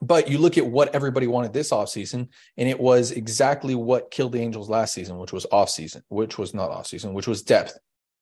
but 0.00 0.28
you 0.28 0.38
look 0.38 0.58
at 0.58 0.66
what 0.66 0.94
everybody 0.94 1.26
wanted 1.26 1.52
this 1.52 1.70
offseason, 1.70 2.28
and 2.56 2.68
it 2.68 2.78
was 2.78 3.10
exactly 3.10 3.74
what 3.74 4.10
killed 4.10 4.32
the 4.32 4.40
Angels 4.40 4.68
last 4.68 4.94
season, 4.94 5.18
which 5.18 5.32
was 5.32 5.46
offseason, 5.52 6.02
which 6.08 6.38
was 6.38 6.54
not 6.54 6.70
offseason, 6.70 7.12
which 7.12 7.26
was 7.26 7.42
depth, 7.42 7.78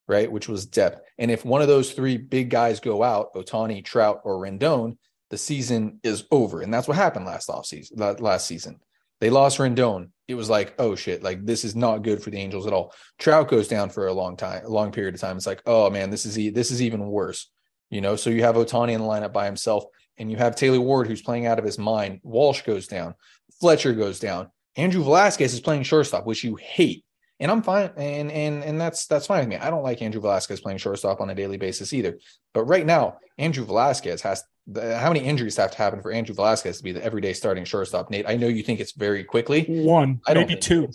right? 0.08 0.30
Which 0.30 0.48
was 0.48 0.66
depth. 0.66 1.00
And 1.18 1.30
if 1.30 1.44
one 1.44 1.62
of 1.62 1.68
those 1.68 1.92
three 1.92 2.16
big 2.16 2.50
guys 2.50 2.80
go 2.80 3.02
out, 3.02 3.34
otani 3.34 3.84
Trout, 3.84 4.20
or 4.24 4.38
Rendon, 4.38 4.96
the 5.30 5.38
season 5.38 6.00
is 6.02 6.24
over. 6.30 6.60
And 6.62 6.72
that's 6.72 6.88
what 6.88 6.96
happened 6.96 7.26
last 7.26 7.48
offseason, 7.48 8.20
last 8.20 8.46
season. 8.46 8.80
They 9.20 9.30
lost 9.30 9.58
Rendon. 9.58 10.10
It 10.28 10.34
was 10.34 10.50
like, 10.50 10.74
oh 10.78 10.94
shit, 10.94 11.22
like 11.22 11.44
this 11.44 11.64
is 11.64 11.74
not 11.74 12.02
good 12.02 12.22
for 12.22 12.30
the 12.30 12.38
Angels 12.38 12.66
at 12.66 12.72
all. 12.72 12.92
Trout 13.18 13.48
goes 13.48 13.68
down 13.68 13.90
for 13.90 14.06
a 14.06 14.12
long 14.12 14.36
time, 14.36 14.64
a 14.64 14.68
long 14.68 14.92
period 14.92 15.14
of 15.14 15.20
time. 15.20 15.36
It's 15.36 15.46
like, 15.46 15.62
oh 15.66 15.88
man, 15.90 16.10
this 16.10 16.26
is 16.26 16.34
this 16.52 16.70
is 16.70 16.82
even 16.82 17.06
worse. 17.06 17.50
You 17.90 18.00
know, 18.00 18.16
so 18.16 18.30
you 18.30 18.42
have 18.42 18.56
otani 18.56 18.92
in 18.92 19.00
the 19.00 19.06
lineup 19.06 19.32
by 19.32 19.46
himself, 19.46 19.84
and 20.18 20.30
you 20.30 20.36
have 20.36 20.56
Taylor 20.56 20.80
Ward 20.80 21.06
who's 21.06 21.22
playing 21.22 21.46
out 21.46 21.58
of 21.58 21.64
his 21.64 21.78
mind. 21.78 22.20
Walsh 22.22 22.62
goes 22.62 22.86
down, 22.86 23.14
Fletcher 23.60 23.92
goes 23.92 24.18
down. 24.18 24.50
Andrew 24.76 25.02
Velazquez 25.02 25.54
is 25.54 25.60
playing 25.60 25.84
shortstop, 25.84 26.26
which 26.26 26.44
you 26.44 26.56
hate. 26.56 27.04
And 27.38 27.50
I'm 27.50 27.62
fine, 27.62 27.90
and 27.96 28.32
and 28.32 28.64
and 28.64 28.80
that's 28.80 29.06
that's 29.06 29.26
fine 29.26 29.40
with 29.40 29.48
me. 29.48 29.56
I 29.56 29.68
don't 29.68 29.82
like 29.82 30.00
Andrew 30.00 30.22
Velazquez 30.22 30.60
playing 30.60 30.78
shortstop 30.78 31.20
on 31.20 31.28
a 31.28 31.34
daily 31.34 31.58
basis 31.58 31.92
either. 31.92 32.18
But 32.54 32.64
right 32.64 32.86
now, 32.86 33.18
Andrew 33.36 33.64
Velazquez 33.66 34.22
has 34.22 34.42
the, 34.66 34.98
how 34.98 35.12
many 35.12 35.22
injuries 35.24 35.56
have 35.58 35.70
to 35.72 35.76
happen 35.76 36.00
for 36.00 36.10
Andrew 36.12 36.34
Velazquez 36.34 36.78
to 36.78 36.82
be 36.82 36.92
the 36.92 37.04
everyday 37.04 37.34
starting 37.34 37.64
shortstop? 37.64 38.10
Nate, 38.10 38.26
I 38.26 38.36
know 38.36 38.48
you 38.48 38.62
think 38.62 38.80
it's 38.80 38.92
very 38.92 39.22
quickly. 39.22 39.64
One, 39.68 40.20
I 40.26 40.32
maybe 40.32 40.56
two. 40.56 40.88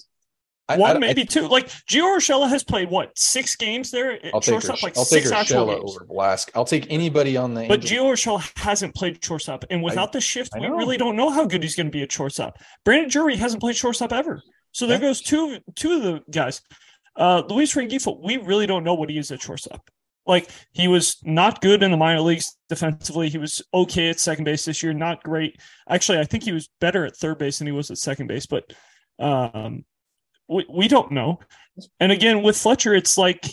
I, 0.69 0.77
One, 0.77 0.95
I, 0.95 0.99
maybe 0.99 1.21
I, 1.21 1.25
two. 1.25 1.47
Like 1.47 1.67
Gio 1.67 2.03
Urshela 2.03 2.47
has 2.47 2.63
played 2.63 2.89
what 2.89 3.17
six 3.17 3.55
games 3.55 3.91
there. 3.91 4.19
I'll 4.33 4.39
take 4.39 4.53
shortstop, 4.53 4.83
like 4.83 4.97
I'll 4.97 5.05
six 5.05 5.29
take 5.29 5.47
Urshela 5.47 5.81
over 5.83 6.05
Velazquez. 6.05 6.53
I'll 6.55 6.65
take 6.65 6.87
anybody 6.89 7.35
on 7.35 7.53
the. 7.53 7.67
But 7.67 7.81
Gio 7.81 8.03
Urshela 8.03 8.49
hasn't 8.57 8.95
played 8.95 9.23
shortstop, 9.23 9.65
and 9.69 9.83
without 9.83 10.11
the 10.13 10.21
shift, 10.21 10.51
we 10.59 10.67
really 10.67 10.97
don't 10.97 11.15
know 11.15 11.29
how 11.29 11.45
good 11.45 11.63
he's 11.63 11.75
going 11.75 11.87
to 11.87 11.91
be 11.91 12.03
at 12.03 12.11
shortstop. 12.11 12.57
Brandon 12.85 13.09
Drury 13.09 13.35
hasn't 13.35 13.61
played 13.61 13.75
shortstop 13.75 14.13
ever, 14.13 14.41
so 14.71 14.87
there 14.87 14.97
yeah. 14.97 15.07
goes 15.07 15.21
two 15.21 15.59
two 15.75 15.93
of 15.93 16.03
the 16.03 16.21
guys. 16.31 16.61
Uh, 17.15 17.43
Luis 17.49 17.75
Rengifo, 17.75 18.23
we 18.23 18.37
really 18.37 18.65
don't 18.65 18.85
know 18.85 18.93
what 18.93 19.09
he 19.09 19.17
is 19.17 19.31
at 19.31 19.41
shortstop. 19.41 19.89
Like 20.25 20.49
he 20.71 20.87
was 20.87 21.17
not 21.23 21.61
good 21.61 21.83
in 21.83 21.91
the 21.91 21.97
minor 21.97 22.21
leagues 22.21 22.55
defensively. 22.69 23.27
He 23.27 23.37
was 23.37 23.61
okay 23.73 24.09
at 24.09 24.19
second 24.19 24.45
base 24.45 24.65
this 24.65 24.83
year, 24.83 24.93
not 24.93 25.23
great. 25.23 25.59
Actually, 25.89 26.19
I 26.19 26.25
think 26.25 26.43
he 26.43 26.51
was 26.51 26.69
better 26.79 27.05
at 27.05 27.17
third 27.17 27.39
base 27.39 27.57
than 27.57 27.67
he 27.67 27.73
was 27.73 27.89
at 27.91 27.97
second 27.97 28.27
base, 28.27 28.45
but 28.45 28.71
um, 29.19 29.83
we, 30.51 30.65
we 30.69 30.87
don't 30.87 31.11
know. 31.11 31.39
And 31.99 32.11
again, 32.11 32.43
with 32.43 32.57
Fletcher, 32.57 32.93
it's 32.93 33.17
like 33.17 33.47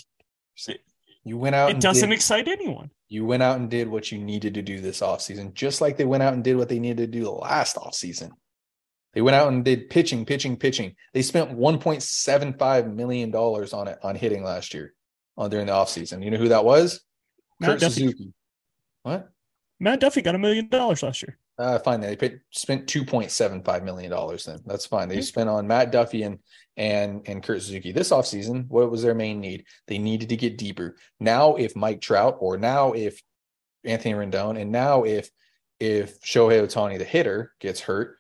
you 1.25 1.39
went 1.39 1.55
out. 1.55 1.71
It 1.71 1.81
doesn't 1.81 2.11
did, 2.11 2.17
excite 2.17 2.49
anyone. 2.49 2.91
You 3.09 3.25
went 3.25 3.43
out 3.43 3.59
and 3.59 3.71
did 3.71 3.89
what 3.89 4.11
you 4.11 4.19
needed 4.19 4.55
to 4.55 4.63
do 4.63 4.81
this 4.81 5.01
offseason, 5.01 5.55
just 5.55 5.81
like 5.81 5.97
they 5.97 6.05
went 6.05 6.23
out 6.23 6.35
and 6.35 6.43
did 6.43 6.57
what 6.57 6.69
they 6.69 6.79
needed 6.79 7.13
to 7.13 7.19
do 7.19 7.25
the 7.25 7.31
last 7.31 7.77
offseason. 7.77 8.33
They 9.15 9.23
went 9.23 9.37
out 9.37 9.49
and 9.49 9.65
did 9.65 9.89
pitching, 9.89 10.27
pitching, 10.27 10.57
pitching. 10.57 10.95
They 11.15 11.23
spent 11.23 11.57
$1.75 11.57 12.95
million 12.95 13.35
on 13.35 13.89
it 13.89 13.99
on 14.03 14.15
hitting 14.17 14.45
last 14.45 14.75
year 14.75 14.93
on 15.37 15.51
during 15.51 15.67
the 15.67 15.73
offseason. 15.73 16.23
You 16.23 16.31
know 16.31 16.37
who 16.37 16.49
that 16.49 16.65
was? 16.65 17.01
Matt 17.61 17.71
Kurt 17.71 17.81
Duffy. 17.81 18.01
Suzuki. 18.01 18.33
What? 19.03 19.31
Matt 19.81 20.01
Duffy 20.01 20.23
got 20.23 20.35
a 20.35 20.39
million 20.39 20.69
dollars 20.69 21.03
last 21.03 21.23
year. 21.23 21.39
Uh, 21.59 21.79
fine. 21.81 22.01
They 22.01 22.15
paid, 22.15 22.41
spent 22.51 22.87
two 22.87 23.05
point 23.05 23.31
seven 23.33 23.63
five 23.63 23.83
million 23.83 24.11
dollars. 24.11 24.45
Then 24.45 24.61
that's 24.65 24.87
fine. 24.87 25.09
They 25.09 25.21
spent 25.23 25.49
on 25.49 25.67
Matt 25.67 25.91
Duffy 25.91 26.23
and 26.23 26.39
and 26.77 27.23
and 27.27 27.43
Kurt 27.43 27.63
Suzuki 27.63 27.91
this 27.91 28.11
offseason. 28.11 28.69
What 28.69 28.91
was 28.91 29.03
their 29.03 29.15
main 29.15 29.41
need? 29.41 29.65
They 29.89 29.99
needed 29.99 30.29
to 30.29 30.37
get 30.37 30.57
deeper. 30.57 30.97
Now, 31.19 31.57
if 31.57 31.75
Mike 31.75 32.01
Trout 32.01 32.37
or 32.39 32.59
now 32.59 32.93
if 32.93 33.21
Anthony 33.85 34.15
Rendon 34.15 34.61
and 34.61 34.71
now 34.71 35.03
if 35.03 35.31
if 35.81 36.21
Shohei 36.21 36.65
Ohtani, 36.65 36.99
the 36.99 37.05
hitter, 37.05 37.53
gets 37.61 37.81
hurt, 37.81 38.19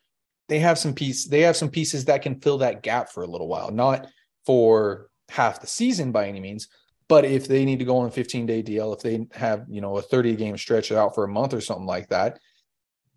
they 0.48 0.58
have 0.58 0.78
some 0.78 0.94
piece. 0.94 1.26
They 1.26 1.42
have 1.42 1.56
some 1.56 1.70
pieces 1.70 2.06
that 2.06 2.22
can 2.22 2.40
fill 2.40 2.58
that 2.58 2.82
gap 2.82 3.10
for 3.10 3.22
a 3.22 3.26
little 3.28 3.48
while. 3.48 3.70
Not 3.70 4.08
for 4.46 5.10
half 5.28 5.60
the 5.60 5.66
season 5.66 6.10
by 6.10 6.26
any 6.26 6.40
means, 6.40 6.68
but 7.08 7.24
if 7.24 7.46
they 7.46 7.64
need 7.64 7.78
to 7.78 7.84
go 7.84 7.98
on 7.98 8.08
a 8.08 8.10
15 8.10 8.46
day 8.46 8.62
deal, 8.62 8.92
if 8.92 9.00
they 9.00 9.26
have, 9.32 9.64
you 9.68 9.80
know, 9.80 9.96
a 9.96 10.02
30 10.02 10.36
game 10.36 10.56
stretch 10.56 10.90
out 10.90 11.14
for 11.14 11.24
a 11.24 11.28
month 11.28 11.54
or 11.54 11.60
something 11.60 11.86
like 11.86 12.08
that, 12.08 12.38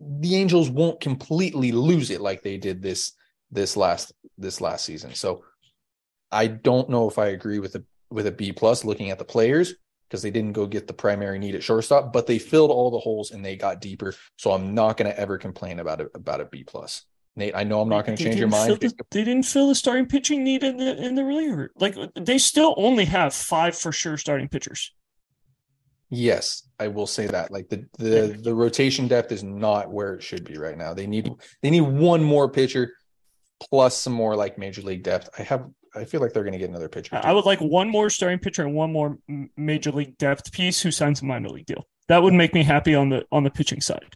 the 0.02 0.36
Angels 0.36 0.70
won't 0.70 1.00
completely 1.00 1.72
lose 1.72 2.10
it 2.10 2.22
like 2.22 2.42
they 2.42 2.58
did 2.58 2.82
this 2.82 3.14
this 3.52 3.78
last 3.78 4.14
this 4.38 4.62
last 4.62 4.86
season. 4.86 5.14
So 5.14 5.44
I 6.32 6.48
don't 6.48 6.90
know 6.90 7.10
if 7.10 7.20
I 7.20 7.28
agree 7.28 7.60
with 7.60 7.76
a 7.76 7.84
with 8.10 8.28
a 8.28 8.32
B 8.32 8.52
plus 8.52 8.84
looking 8.84 9.12
at 9.12 9.20
the 9.20 9.26
players 9.26 9.74
because 10.10 10.22
they 10.22 10.32
didn't 10.32 10.54
go 10.54 10.66
get 10.66 10.88
the 10.88 10.94
primary 10.94 11.40
need 11.40 11.56
at 11.56 11.64
shortstop, 11.64 12.12
but 12.12 12.28
they 12.28 12.40
filled 12.40 12.72
all 12.72 12.92
the 12.92 13.00
holes 13.00 13.32
and 13.32 13.46
they 13.46 13.56
got 13.56 13.80
deeper. 13.80 14.14
So 14.38 14.52
I'm 14.52 14.74
not 14.74 14.98
going 14.98 15.10
to 15.10 15.18
ever 15.18 15.38
complain 15.38 15.80
about 15.80 16.02
it 16.02 16.10
about 16.14 16.42
a 16.42 16.46
B 16.46 16.64
plus. 16.64 17.06
Nate, 17.38 17.56
I 17.56 17.64
know 17.64 17.80
I'm 17.80 17.88
not 17.88 18.06
going 18.06 18.18
to 18.18 18.24
change 18.24 18.36
your 18.36 18.50
mind. 18.50 18.78
The, 18.78 18.94
they 19.10 19.24
didn't 19.24 19.46
fill 19.46 19.70
the 19.70 19.76
starting 19.76 20.06
pitching 20.06 20.44
need 20.44 20.64
in 20.64 20.78
the 20.78 21.02
in 21.02 21.16
the 21.16 21.24
reliever. 21.24 21.72
Like 21.78 21.96
they 22.16 22.38
still 22.38 22.74
only 22.78 23.06
have 23.06 23.34
five 23.34 23.78
for 23.78 23.92
sure 23.92 24.18
starting 24.18 24.50
pitchers. 24.50 24.94
Yes, 26.14 26.68
I 26.78 26.90
will 26.90 27.08
say 27.08 27.26
that. 27.28 27.52
Like 27.52 27.70
the 27.70 27.86
the 27.98 28.38
the 28.44 28.54
rotation 28.54 29.08
depth 29.08 29.32
is 29.32 29.44
not 29.44 29.90
where 29.90 30.14
it 30.16 30.22
should 30.22 30.44
be 30.44 30.58
right 30.58 30.78
now. 30.78 30.94
They 30.94 31.08
need 31.08 31.32
they 31.62 31.70
need 31.70 31.82
one 31.82 32.22
more 32.22 32.50
pitcher 32.50 32.94
plus 33.62 33.96
some 33.96 34.14
more 34.14 34.36
like 34.36 34.58
major 34.58 34.82
league 34.82 35.04
depth. 35.04 35.30
I 35.40 35.44
have 35.44 35.70
I 35.96 36.04
feel 36.04 36.20
like 36.20 36.34
they're 36.34 36.44
going 36.44 36.54
to 36.54 36.60
get 36.60 36.70
another 36.70 36.90
pitcher. 36.90 37.12
Too. 37.12 37.28
I 37.28 37.32
would 37.32 37.46
like 37.46 37.60
one 37.60 37.90
more 37.90 38.10
starting 38.10 38.40
pitcher 38.40 38.64
and 38.64 38.74
one 38.74 38.92
more 38.92 39.18
major 39.56 39.92
league 39.92 40.18
depth 40.18 40.52
piece 40.52 40.82
who 40.82 40.92
signs 40.92 41.22
a 41.22 41.26
minor 41.26 41.50
league 41.50 41.66
deal. 41.66 41.88
That 42.10 42.24
would 42.24 42.34
make 42.34 42.54
me 42.54 42.64
happy 42.64 42.94
on 42.94 43.08
the 43.08 43.26
on 43.32 43.44
the 43.44 43.52
pitching 43.52 43.80
side. 43.80 44.14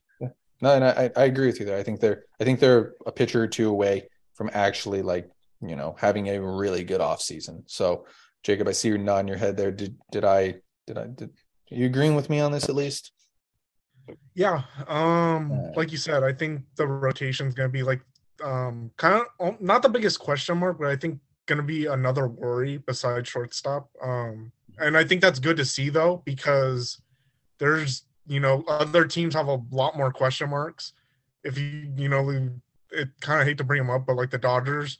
No, 0.61 0.73
and 0.73 0.83
I, 0.83 1.11
I 1.15 1.25
agree 1.25 1.47
with 1.47 1.59
you 1.59 1.65
there. 1.65 1.77
I 1.77 1.83
think 1.83 2.01
they're 2.01 2.23
I 2.41 2.43
think 2.43 2.59
they're 2.59 2.93
a 3.05 3.11
pitcher 3.11 3.43
or 3.43 3.47
two 3.47 3.69
away 3.69 4.09
from 4.33 4.49
actually 4.53 5.01
like 5.01 5.29
you 5.61 5.77
know 5.77 5.95
having 5.97 6.27
a 6.27 6.41
really 6.41 6.83
good 6.83 6.99
off 6.99 7.21
season. 7.21 7.63
So 7.67 8.05
Jacob, 8.43 8.67
I 8.67 8.73
see 8.73 8.89
you 8.89 8.97
nodding 8.97 9.29
your 9.29 9.37
head 9.37 9.55
there. 9.55 9.71
Did 9.71 9.97
did 10.11 10.25
I 10.25 10.55
did 10.87 10.97
I 10.97 11.07
did 11.07 11.31
are 11.71 11.75
you 11.75 11.85
agreeing 11.85 12.15
with 12.15 12.29
me 12.29 12.39
on 12.39 12.51
this 12.51 12.69
at 12.69 12.75
least? 12.75 13.11
Yeah. 14.33 14.63
Um, 14.87 15.51
uh, 15.51 15.71
like 15.75 15.91
you 15.91 15.97
said, 15.97 16.23
I 16.23 16.33
think 16.33 16.61
the 16.75 16.85
rotation 16.85 17.47
is 17.47 17.53
gonna 17.53 17.69
be 17.69 17.83
like 17.83 18.01
um 18.43 18.91
kind 18.97 19.15
of 19.15 19.47
um, 19.47 19.57
not 19.59 19.81
the 19.81 19.89
biggest 19.89 20.19
question 20.19 20.57
mark, 20.57 20.79
but 20.79 20.87
I 20.87 20.95
think 20.95 21.19
gonna 21.47 21.63
be 21.63 21.85
another 21.85 22.27
worry 22.27 22.77
besides 22.77 23.29
shortstop. 23.29 23.89
Um, 24.01 24.51
and 24.77 24.97
I 24.97 25.03
think 25.03 25.21
that's 25.21 25.39
good 25.39 25.57
to 25.57 25.65
see 25.65 25.89
though, 25.89 26.21
because 26.25 27.01
there's 27.57 28.05
you 28.27 28.39
know, 28.39 28.63
other 28.67 29.05
teams 29.05 29.33
have 29.35 29.47
a 29.47 29.61
lot 29.71 29.97
more 29.97 30.11
question 30.11 30.49
marks. 30.49 30.93
If 31.43 31.57
you, 31.57 31.91
you 31.95 32.09
know, 32.09 32.29
it 32.91 33.09
kind 33.21 33.41
of 33.41 33.47
hate 33.47 33.57
to 33.59 33.63
bring 33.63 33.79
them 33.79 33.89
up, 33.89 34.05
but 34.05 34.15
like 34.15 34.31
the 34.31 34.37
Dodgers, 34.37 34.97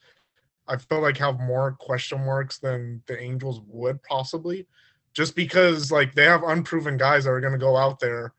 I 0.67 0.77
feel 0.77 1.01
like 1.01 1.17
have 1.17 1.39
more 1.39 1.75
question 1.79 2.23
marks 2.23 2.59
than 2.59 3.01
the 3.07 3.19
Angels 3.19 3.61
would 3.67 4.01
possibly, 4.03 4.67
just 5.15 5.35
because 5.35 5.91
like 5.91 6.13
they 6.13 6.25
have 6.25 6.43
unproven 6.43 6.97
guys 6.97 7.23
that 7.23 7.31
are 7.31 7.41
going 7.41 7.53
to 7.53 7.59
go 7.59 7.75
out 7.75 7.99
there 7.99 8.33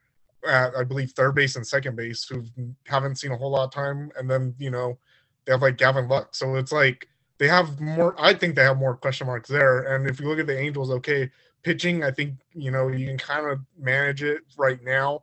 at 0.47 0.77
I 0.77 0.85
believe 0.85 1.11
third 1.11 1.35
base 1.35 1.57
and 1.57 1.67
second 1.67 1.97
base 1.97 2.25
who 2.29 2.45
haven't 2.87 3.17
seen 3.17 3.33
a 3.33 3.37
whole 3.37 3.51
lot 3.51 3.65
of 3.65 3.73
time, 3.73 4.13
and 4.17 4.31
then 4.31 4.55
you 4.59 4.71
know 4.71 4.99
they 5.45 5.53
have 5.53 5.63
like 5.63 5.79
Gavin 5.79 6.07
Lux, 6.07 6.39
so 6.39 6.55
it's 6.55 6.73
like 6.73 7.09
they 7.39 7.49
have 7.49 7.81
more. 7.81 8.15
I 8.19 8.35
think 8.35 8.55
they 8.55 8.63
have 8.63 8.79
more 8.79 8.97
question 8.97 9.27
marks 9.27 9.49
there. 9.49 9.95
And 9.95 10.09
if 10.09 10.21
you 10.21 10.29
look 10.29 10.39
at 10.39 10.47
the 10.47 10.59
Angels, 10.59 10.91
okay, 10.91 11.31
pitching, 11.63 12.05
I 12.05 12.11
think 12.11 12.35
you 12.55 12.71
know 12.71 12.89
you 12.89 13.07
can 13.07 13.19
kind 13.19 13.47
of 13.47 13.61
manage 13.79 14.23
it 14.23 14.43
right 14.59 14.83
now. 14.85 15.23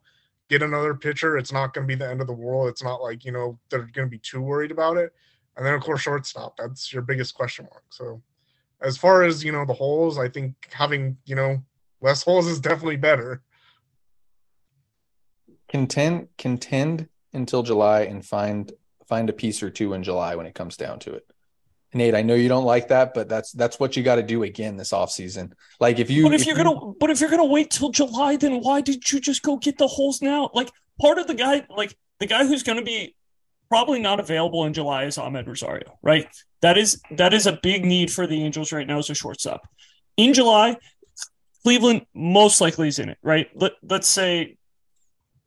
Get 0.49 0.63
another 0.63 0.95
pitcher. 0.95 1.37
It's 1.37 1.53
not 1.53 1.73
going 1.73 1.87
to 1.87 1.91
be 1.91 1.97
the 1.97 2.09
end 2.09 2.19
of 2.19 2.27
the 2.27 2.33
world. 2.33 2.67
It's 2.67 2.83
not 2.83 3.01
like 3.01 3.23
you 3.23 3.31
know 3.31 3.59
they're 3.69 3.89
going 3.93 4.07
to 4.07 4.11
be 4.11 4.19
too 4.19 4.41
worried 4.41 4.71
about 4.71 4.97
it. 4.97 5.13
And 5.55 5.63
then 5.63 5.75
of 5.75 5.81
course 5.81 6.01
shortstop. 6.01 6.57
That's 6.57 6.91
your 6.91 7.03
biggest 7.03 7.35
question 7.35 7.67
mark. 7.71 7.83
So 7.89 8.21
as 8.83 8.97
far 8.97 9.23
as 9.23 9.43
you 9.43 9.51
know 9.51 9.65
the 9.65 9.73
holes, 9.73 10.19
I 10.19 10.29
think 10.29 10.55
having 10.71 11.17
you 11.25 11.35
know 11.35 11.63
less 12.01 12.23
holes 12.23 12.47
is 12.47 12.59
definitely 12.59 12.97
better. 12.97 13.41
Contend 15.69 16.27
contend 16.37 17.07
until 17.33 17.63
July 17.63 18.01
and 18.01 18.23
find 18.25 18.71
find 19.07 19.29
a 19.29 19.33
piece 19.33 19.63
or 19.63 19.69
two 19.69 19.93
in 19.93 20.03
July 20.03 20.35
when 20.35 20.45
it 20.45 20.55
comes 20.55 20.77
down 20.77 20.99
to 20.99 21.13
it. 21.13 21.25
Nate, 21.95 22.15
I 22.15 22.23
know 22.23 22.33
you 22.33 22.49
don't 22.49 22.65
like 22.65 22.87
that, 22.87 23.13
but 23.13 23.29
that's 23.29 23.51
that's 23.51 23.79
what 23.79 23.95
you 23.95 24.03
got 24.03 24.15
to 24.15 24.23
do 24.23 24.43
again 24.43 24.77
this 24.77 24.91
offseason. 24.91 25.53
Like 25.79 25.99
if 25.99 26.09
you 26.09 26.23
But 26.23 26.33
if, 26.33 26.41
if 26.41 26.47
you're 26.47 26.57
you, 26.57 26.63
gonna 26.63 26.93
but 26.99 27.09
if 27.09 27.21
you're 27.21 27.29
gonna 27.29 27.45
wait 27.45 27.69
till 27.71 27.89
July, 27.89 28.35
then 28.35 28.61
why 28.61 28.81
did 28.81 29.11
you 29.11 29.19
just 29.19 29.43
go 29.43 29.57
get 29.57 29.77
the 29.77 29.87
holes 29.87 30.21
now? 30.21 30.49
Like 30.53 30.71
part 30.99 31.17
of 31.17 31.27
the 31.27 31.35
guy 31.35 31.65
like 31.69 31.95
the 32.19 32.25
guy 32.25 32.45
who's 32.45 32.63
gonna 32.63 32.81
be 32.81 33.15
probably 33.69 33.99
not 33.99 34.19
available 34.19 34.65
in 34.65 34.73
July 34.73 35.05
is 35.05 35.17
Amed 35.17 35.47
Rosario, 35.47 35.97
right? 36.01 36.27
That 36.61 36.77
is 36.77 37.01
that 37.11 37.33
is 37.33 37.47
a 37.47 37.59
big 37.61 37.85
need 37.85 38.11
for 38.11 38.27
the 38.27 38.43
Angels 38.43 38.71
right 38.71 38.87
now 38.87 38.99
as 38.99 39.09
a 39.09 39.15
shortstop. 39.15 39.67
In 40.17 40.33
July, 40.33 40.77
Cleveland 41.63 42.05
most 42.13 42.61
likely 42.61 42.87
is 42.87 42.99
in 42.99 43.09
it, 43.09 43.17
right? 43.21 43.49
Let 43.55 43.73
let's 43.83 44.09
say 44.09 44.57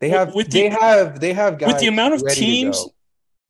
they 0.00 0.10
have 0.10 0.34
with 0.34 0.50
the, 0.50 0.62
they 0.62 0.68
have 0.68 1.20
they 1.20 1.32
have 1.32 1.60
with 1.60 1.78
the 1.78 1.86
amount 1.86 2.14
of 2.14 2.26
teams 2.28 2.88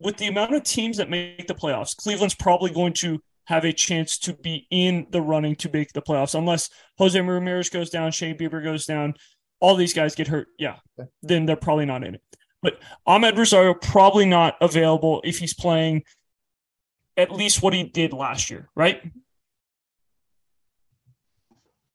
with 0.01 0.17
the 0.17 0.27
amount 0.27 0.55
of 0.55 0.63
teams 0.63 0.99
that 0.99 1.09
make 1.09 1.47
the 1.47 1.55
playoffs, 1.55 1.97
Cleveland's 1.97 2.35
probably 2.35 2.71
going 2.71 2.93
to 2.93 3.21
have 3.47 3.65
a 3.65 3.73
chance 3.73 4.19
to 4.19 4.35
be 4.35 4.67
in 4.71 5.07
the 5.11 5.23
running 5.23 5.55
to 5.57 5.71
make 5.73 5.93
the 5.93 6.03
playoffs 6.03 6.35
unless 6.35 6.69
Jose 6.99 7.19
Ramirez 7.19 7.71
goes 7.71 7.91
down, 7.91 8.11
Shane 8.11 8.37
Bieber 8.37 8.63
goes 8.63 8.87
down, 8.87 9.15
all 9.61 9.77
these 9.77 9.95
guys 9.95 10.15
get 10.15 10.29
hurt. 10.29 10.49
Yeah, 10.59 10.77
then 11.23 11.47
they're 11.47 11.57
probably 11.57 11.87
not 11.87 12.05
in 12.05 12.17
it. 12.17 12.23
But 12.67 12.81
Amed 13.07 13.39
Rosario 13.39 13.75
probably 13.75 14.27
not 14.27 14.57
available 14.61 15.21
if 15.23 15.39
he's 15.39 15.55
playing 15.55 16.03
at 17.17 17.31
least 17.31 17.63
what 17.63 17.73
he 17.73 17.85
did 17.85 18.13
last 18.13 18.51
year, 18.51 18.69
right? 18.75 19.01
Yeah. 19.05 19.11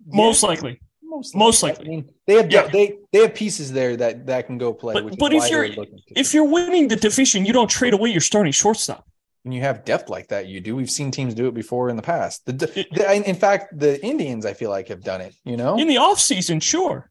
Most 0.08 0.44
likely. 0.44 0.80
Most, 1.04 1.36
most 1.36 1.62
likely. 1.62 1.86
I 1.86 1.90
mean, 1.90 2.10
they 2.26 2.36
have 2.36 2.50
yeah. 2.50 2.68
they 2.68 3.00
they 3.12 3.20
have 3.20 3.36
pieces 3.36 3.74
there 3.74 3.98
that 3.98 4.28
that 4.28 4.48
can 4.48 4.58
go 4.58 4.74
play. 4.74 4.94
But, 4.94 5.20
but 5.20 5.34
if 5.34 5.52
you're 5.52 5.68
if 6.16 6.34
you're 6.34 6.46
winning 6.48 6.88
the 6.88 6.96
division, 6.96 7.46
you 7.46 7.52
don't 7.52 7.70
trade 7.70 7.94
away 7.94 8.10
your 8.10 8.22
starting 8.22 8.54
shortstop. 8.54 9.06
When 9.44 9.52
you 9.52 9.60
have 9.60 9.84
depth 9.84 10.08
like 10.08 10.30
that, 10.30 10.48
you 10.48 10.62
do. 10.62 10.78
We've 10.78 10.90
seen 10.90 11.12
teams 11.12 11.34
do 11.34 11.50
it 11.50 11.54
before 11.54 11.90
in 11.90 11.98
the 11.98 12.02
past. 12.02 12.46
The, 12.46 12.54
the 12.54 13.24
in 13.28 13.36
fact, 13.36 13.78
the 13.78 14.02
Indians, 14.02 14.46
I 14.46 14.54
feel 14.54 14.70
like, 14.70 14.88
have 14.88 15.04
done 15.04 15.20
it. 15.20 15.36
You 15.44 15.58
know, 15.58 15.78
in 15.78 15.90
the 15.90 15.96
offseason, 15.96 16.62
sure, 16.62 17.11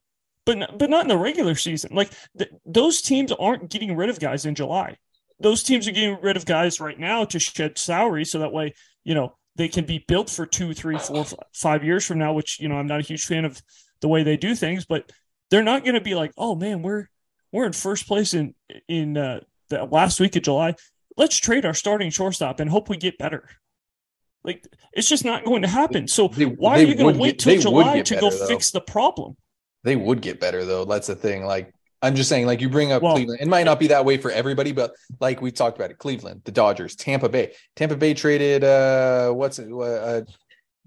but 0.59 0.79
but 0.79 0.91
not 0.91 1.03
in 1.03 1.09
the 1.09 1.17
regular 1.17 1.55
season. 1.55 1.95
Like 1.95 2.11
the, 2.35 2.49
those 2.67 3.03
teams 3.03 3.33
aren't 3.33 3.71
getting 3.71 3.97
rid 3.97 4.11
of 4.11 4.21
guys 4.21 4.47
in 4.47 4.55
July. 4.55 4.97
Those 5.39 5.63
teams 5.63 5.89
are 5.89 5.93
getting 5.93 6.19
rid 6.21 6.37
of 6.37 6.45
guys 6.45 6.81
right 6.81 6.99
now 6.99 7.25
to 7.27 7.39
shed 7.39 7.79
salary, 7.79 8.25
so 8.25 8.41
that 8.41 8.53
way, 8.53 8.75
you 9.05 9.15
know, 9.15 9.37
they 9.57 9.69
can 9.69 9.87
be 9.87 10.05
built 10.07 10.29
for 10.29 10.47
two, 10.47 10.75
three, 10.75 10.99
four, 10.99 11.25
five 11.55 11.85
years 11.85 12.07
from 12.07 12.19
now. 12.19 12.33
Which 12.33 12.61
you 12.61 12.69
know, 12.69 12.77
I'm 12.77 12.87
not 12.87 13.01
a 13.01 13.05
huge 13.05 13.25
fan 13.25 13.45
of 13.45 13.61
the 14.01 14.09
way 14.09 14.23
they 14.23 14.37
do 14.37 14.55
things, 14.55 14.85
but 14.85 15.11
they're 15.51 15.63
not 15.63 15.85
going 15.85 15.95
to 15.95 16.01
be 16.01 16.15
like, 16.15 16.33
oh 16.37 16.55
man, 16.55 16.83
we're 16.83 17.07
we're 17.53 17.67
in 17.67 17.73
first 17.73 18.07
place 18.07 18.35
in 18.35 18.55
in 18.89 19.17
uh, 19.17 19.41
the 19.69 19.85
last 19.85 20.21
week 20.21 20.37
of 20.37 20.43
July. 20.43 20.75
Let's 21.17 21.37
trade 21.37 21.65
our 21.65 21.75
starting 21.75 22.11
shortstop 22.11 22.61
and 22.61 22.71
hope 22.71 22.89
we 22.89 22.97
get 22.97 23.19
better. 23.19 23.49
Like 24.43 24.67
it's 24.93 25.09
just 25.09 25.25
not 25.25 25.45
going 25.45 25.63
to 25.63 25.69
happen. 25.69 26.09
So 26.09 26.29
they, 26.29 26.45
why 26.45 26.79
they 26.79 26.85
are 26.85 26.89
you 26.89 26.95
going 26.95 27.15
to 27.15 27.21
wait 27.21 27.39
till 27.39 27.61
July 27.61 28.01
to 28.01 28.15
better, 28.15 28.21
go 28.21 28.31
though. 28.31 28.47
fix 28.47 28.71
the 28.71 28.81
problem? 28.81 29.37
They 29.83 29.97
would 29.97 30.21
get 30.21 30.41
better 30.41 30.65
though. 30.65 30.85
That's 30.85 31.07
the 31.07 31.15
thing. 31.15 31.45
Like 31.45 31.73
I'm 32.03 32.15
just 32.15 32.29
saying, 32.29 32.47
like 32.47 32.61
you 32.61 32.69
bring 32.69 32.93
up 32.93 33.03
well, 33.03 33.15
Cleveland. 33.15 33.41
It 33.41 33.49
might 33.49 33.65
not 33.65 33.79
be 33.79 33.89
that 33.89 34.05
way 34.05 34.17
for 34.17 34.31
everybody, 34.31 34.73
but 34.73 34.93
like 35.21 35.43
we 35.43 35.51
talked 35.51 35.79
about 35.79 35.91
it, 35.91 35.99
Cleveland, 35.99 36.43
the 36.45 36.53
Dodgers, 36.53 36.97
Tampa 36.97 37.29
Bay. 37.29 37.53
Tampa 37.77 37.97
Bay 37.97 38.15
traded 38.15 38.65
uh 38.65 39.31
what's 39.33 39.59
it 39.59 39.71
uh, 39.71 40.23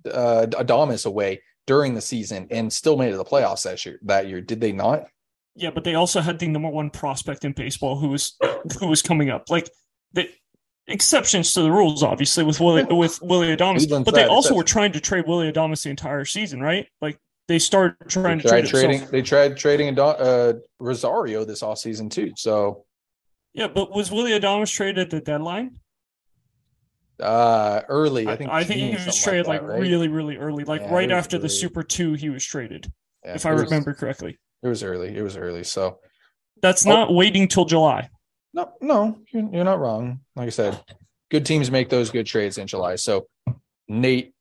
uh 0.10 0.46
Adames 0.48 1.06
away 1.06 1.42
during 1.66 1.94
the 1.94 2.02
season 2.02 2.48
and 2.52 2.72
still 2.72 2.98
made 2.98 3.10
it 3.10 3.12
to 3.12 3.18
the 3.18 3.26
playoffs 3.26 3.64
that 3.64 3.86
year. 3.86 4.00
That 4.04 4.28
year, 4.28 4.42
did 4.42 4.60
they 4.60 4.72
not? 4.72 5.06
Yeah, 5.56 5.70
but 5.70 5.84
they 5.84 5.96
also 5.96 6.20
had 6.20 6.40
the 6.40 6.48
number 6.48 6.70
one 6.70 6.90
prospect 6.90 7.46
in 7.46 7.52
baseball 7.52 7.96
who 7.96 8.10
was 8.10 8.36
who 8.80 8.88
was 8.88 9.02
coming 9.02 9.30
up. 9.30 9.50
Like 9.50 9.70
the 10.14 10.30
exceptions 10.88 11.54
to 11.54 11.62
the 11.62 11.72
rules, 11.72 12.02
obviously, 12.02 12.44
with 12.44 12.60
Willie 12.60 12.86
with 12.86 13.22
Willie 13.22 13.56
Adames, 13.56 13.88
but 14.04 14.16
they 14.16 14.26
also 14.26 14.56
were 14.56 14.64
trying 14.64 14.94
to 14.94 15.00
trade 15.00 15.26
Willie 15.28 15.52
Adames 15.52 15.84
the 15.84 15.90
entire 15.92 16.26
season, 16.26 16.60
right? 16.60 16.88
Like 17.02 17.20
they 17.48 17.60
started 17.60 17.96
trying 18.08 18.38
they 18.38 18.44
to 18.44 18.50
trade 18.50 18.66
trading. 18.68 19.08
They 19.12 19.22
tried 19.22 19.58
trading 19.58 19.98
a 19.98 20.04
uh, 20.04 20.54
Rosario 20.80 21.44
this 21.46 21.64
off 21.64 21.80
season 21.80 22.10
too. 22.10 22.32
So 22.36 22.86
yeah, 23.54 23.68
but 23.68 23.92
was 23.92 24.12
Willie 24.12 24.32
Adames 24.32 24.72
traded 24.72 25.00
at 25.00 25.10
the 25.10 25.20
deadline? 25.20 25.80
Uh, 27.20 27.82
early. 27.90 28.28
I 28.28 28.36
think. 28.36 28.50
I, 28.50 28.60
I 28.60 28.64
think 28.64 28.80
he 28.80 29.06
was 29.06 29.22
traded 29.22 29.48
like, 29.48 29.62
that, 29.62 29.68
like 29.68 29.74
right? 29.74 29.82
really, 29.82 30.08
really 30.08 30.38
early, 30.38 30.64
like 30.64 30.82
yeah, 30.82 30.94
right 30.94 31.12
after 31.12 31.38
early. 31.38 31.44
the 31.44 31.50
Super 31.50 31.84
Two. 31.84 32.14
He 32.14 32.30
was 32.30 32.44
traded, 32.44 32.92
yeah, 33.24 33.36
if 33.36 33.46
I 33.46 33.54
was, 33.54 33.64
remember 33.64 33.94
correctly. 33.94 34.40
It 34.64 34.68
was 34.68 34.84
early. 34.84 35.16
It 35.16 35.22
was 35.22 35.38
early. 35.38 35.64
So 35.64 36.00
that's 36.62 36.86
oh. 36.86 36.90
not 36.90 37.14
waiting 37.14 37.48
till 37.48 37.66
July. 37.66 38.10
No, 38.54 38.72
no, 38.82 39.20
you're, 39.32 39.50
you're 39.54 39.64
not 39.64 39.80
wrong. 39.80 40.22
Like 40.36 40.48
I 40.48 40.50
said, 40.50 40.82
good 41.30 41.46
teams 41.46 41.70
make 41.70 41.90
those 41.90 42.10
good 42.10 42.26
trades 42.26 42.58
in 42.58 42.68
July. 42.68 42.96
So 42.96 43.28
Nate, 43.88 44.34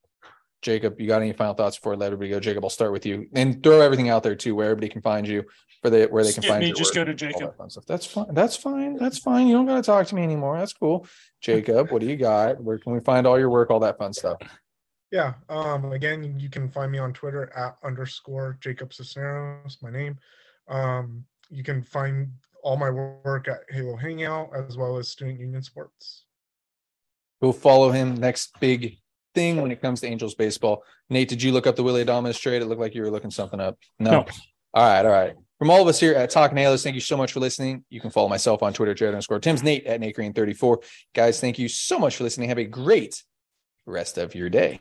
Jacob, 0.62 1.01
you 1.01 1.09
got 1.09 1.20
any 1.20 1.33
final 1.33 1.55
thoughts 1.55 1.77
before 1.77 1.94
I 1.94 1.96
let 1.96 2.07
everybody 2.07 2.31
go? 2.31 2.40
Jacob, 2.40 2.64
I'll 2.64 2.70
start 2.70 2.92
with 2.92 3.05
you 3.05 3.29
and 3.35 3.62
throw 3.62 3.81
everything 3.81 4.09
out 4.09 4.22
there 4.22 4.37
too, 4.37 4.55
where 4.55 4.66
everybody 4.66 4.88
can 4.88 5.03
find 5.03 5.27
you, 5.27 5.44
for 5.83 5.90
the 5.90 6.07
where 6.07 6.22
they 6.22 6.33
can 6.33 6.42
Skip 6.42 6.53
find 6.53 6.64
me. 6.64 6.72
Just 6.72 6.90
work, 6.90 6.94
go 6.94 7.05
to 7.05 7.14
Jacob. 7.14 7.55
That 7.59 7.85
That's 7.87 8.07
fine. 8.07 8.33
That's 8.33 8.57
fine. 8.57 8.96
That's 8.96 9.18
fine. 9.18 9.48
You 9.48 9.55
don't 9.55 9.66
got 9.66 9.77
to 9.77 9.83
talk 9.83 10.07
to 10.07 10.14
me 10.14 10.22
anymore. 10.22 10.57
That's 10.59 10.72
cool. 10.72 11.07
Jacob, 11.40 11.90
what 11.90 12.01
do 12.01 12.07
you 12.07 12.16
got? 12.16 12.62
Where 12.62 12.79
can 12.79 12.92
we 12.92 13.01
find 13.01 13.27
all 13.27 13.38
your 13.38 13.51
work? 13.51 13.70
All 13.70 13.81
that 13.81 13.98
fun 13.98 14.12
stuff. 14.12 14.38
Yeah. 15.11 15.35
Um. 15.48 15.92
Again, 15.92 16.38
you 16.38 16.48
can 16.48 16.68
find 16.68 16.92
me 16.92 16.98
on 16.98 17.12
Twitter 17.12 17.53
at 17.57 17.77
underscore 17.85 18.57
Jacob 18.61 18.94
Cisneros. 18.94 19.79
My 19.83 19.90
name. 19.90 20.16
Um. 20.68 21.25
You 21.51 21.64
can 21.64 21.83
find 21.83 22.31
all 22.62 22.77
my 22.77 22.88
work 22.88 23.48
at 23.48 23.64
Halo 23.68 23.96
Hangout 23.96 24.51
as 24.55 24.77
well 24.77 24.96
as 24.96 25.09
Student 25.09 25.40
Union 25.40 25.62
Sports. 25.62 26.25
Go 27.42 27.51
follow 27.51 27.90
him. 27.90 28.14
Next 28.14 28.53
big 28.61 28.98
thing 29.35 29.61
when 29.61 29.71
it 29.71 29.81
comes 29.81 30.01
to 30.01 30.07
Angels 30.07 30.35
baseball. 30.35 30.85
Nate, 31.11 31.29
did 31.29 31.42
you 31.42 31.53
look 31.53 31.66
up 31.66 31.77
the 31.77 31.83
Willie 31.83 32.05
Adames 32.05 32.38
trade? 32.40 32.62
It 32.62 32.66
looked 32.66 32.81
like 32.81 32.95
you 32.95 33.03
were 33.03 33.11
looking 33.11 33.31
something 33.31 33.61
up. 33.61 33.79
No. 33.99 34.11
no. 34.11 34.18
All 34.75 34.85
right. 34.85 35.05
All 35.05 35.12
right. 35.12 35.35
From 35.59 35.71
all 35.71 35.81
of 35.81 35.87
us 35.87 36.01
here 36.01 36.14
at 36.14 36.31
Talking 36.31 36.57
Nailers, 36.57 36.83
thank 36.83 36.97
you 36.97 37.01
so 37.01 37.16
much 37.16 37.33
for 37.33 37.38
listening. 37.38 37.85
You 37.88 38.01
can 38.01 38.11
follow 38.11 38.29
myself 38.29 38.64
on 38.64 38.73
Twitter, 38.73 38.95
Jared 38.95 39.14
underscore 39.14 39.38
Timms 39.38 39.62
Nate 39.62 39.87
at 39.87 40.01
Nate 40.01 40.16
Green 40.16 40.33
34. 40.33 40.81
Guys, 41.14 41.40
thank 41.40 41.57
you 41.57 41.68
so 41.68 42.01
much 42.01 42.16
for 42.16 42.25
listening. 42.25 42.49
Have 42.49 42.59
a 42.59 42.64
great 42.64 43.23
rest 43.87 44.18
of 44.18 44.35
your 44.35 44.51
day. 44.51 44.81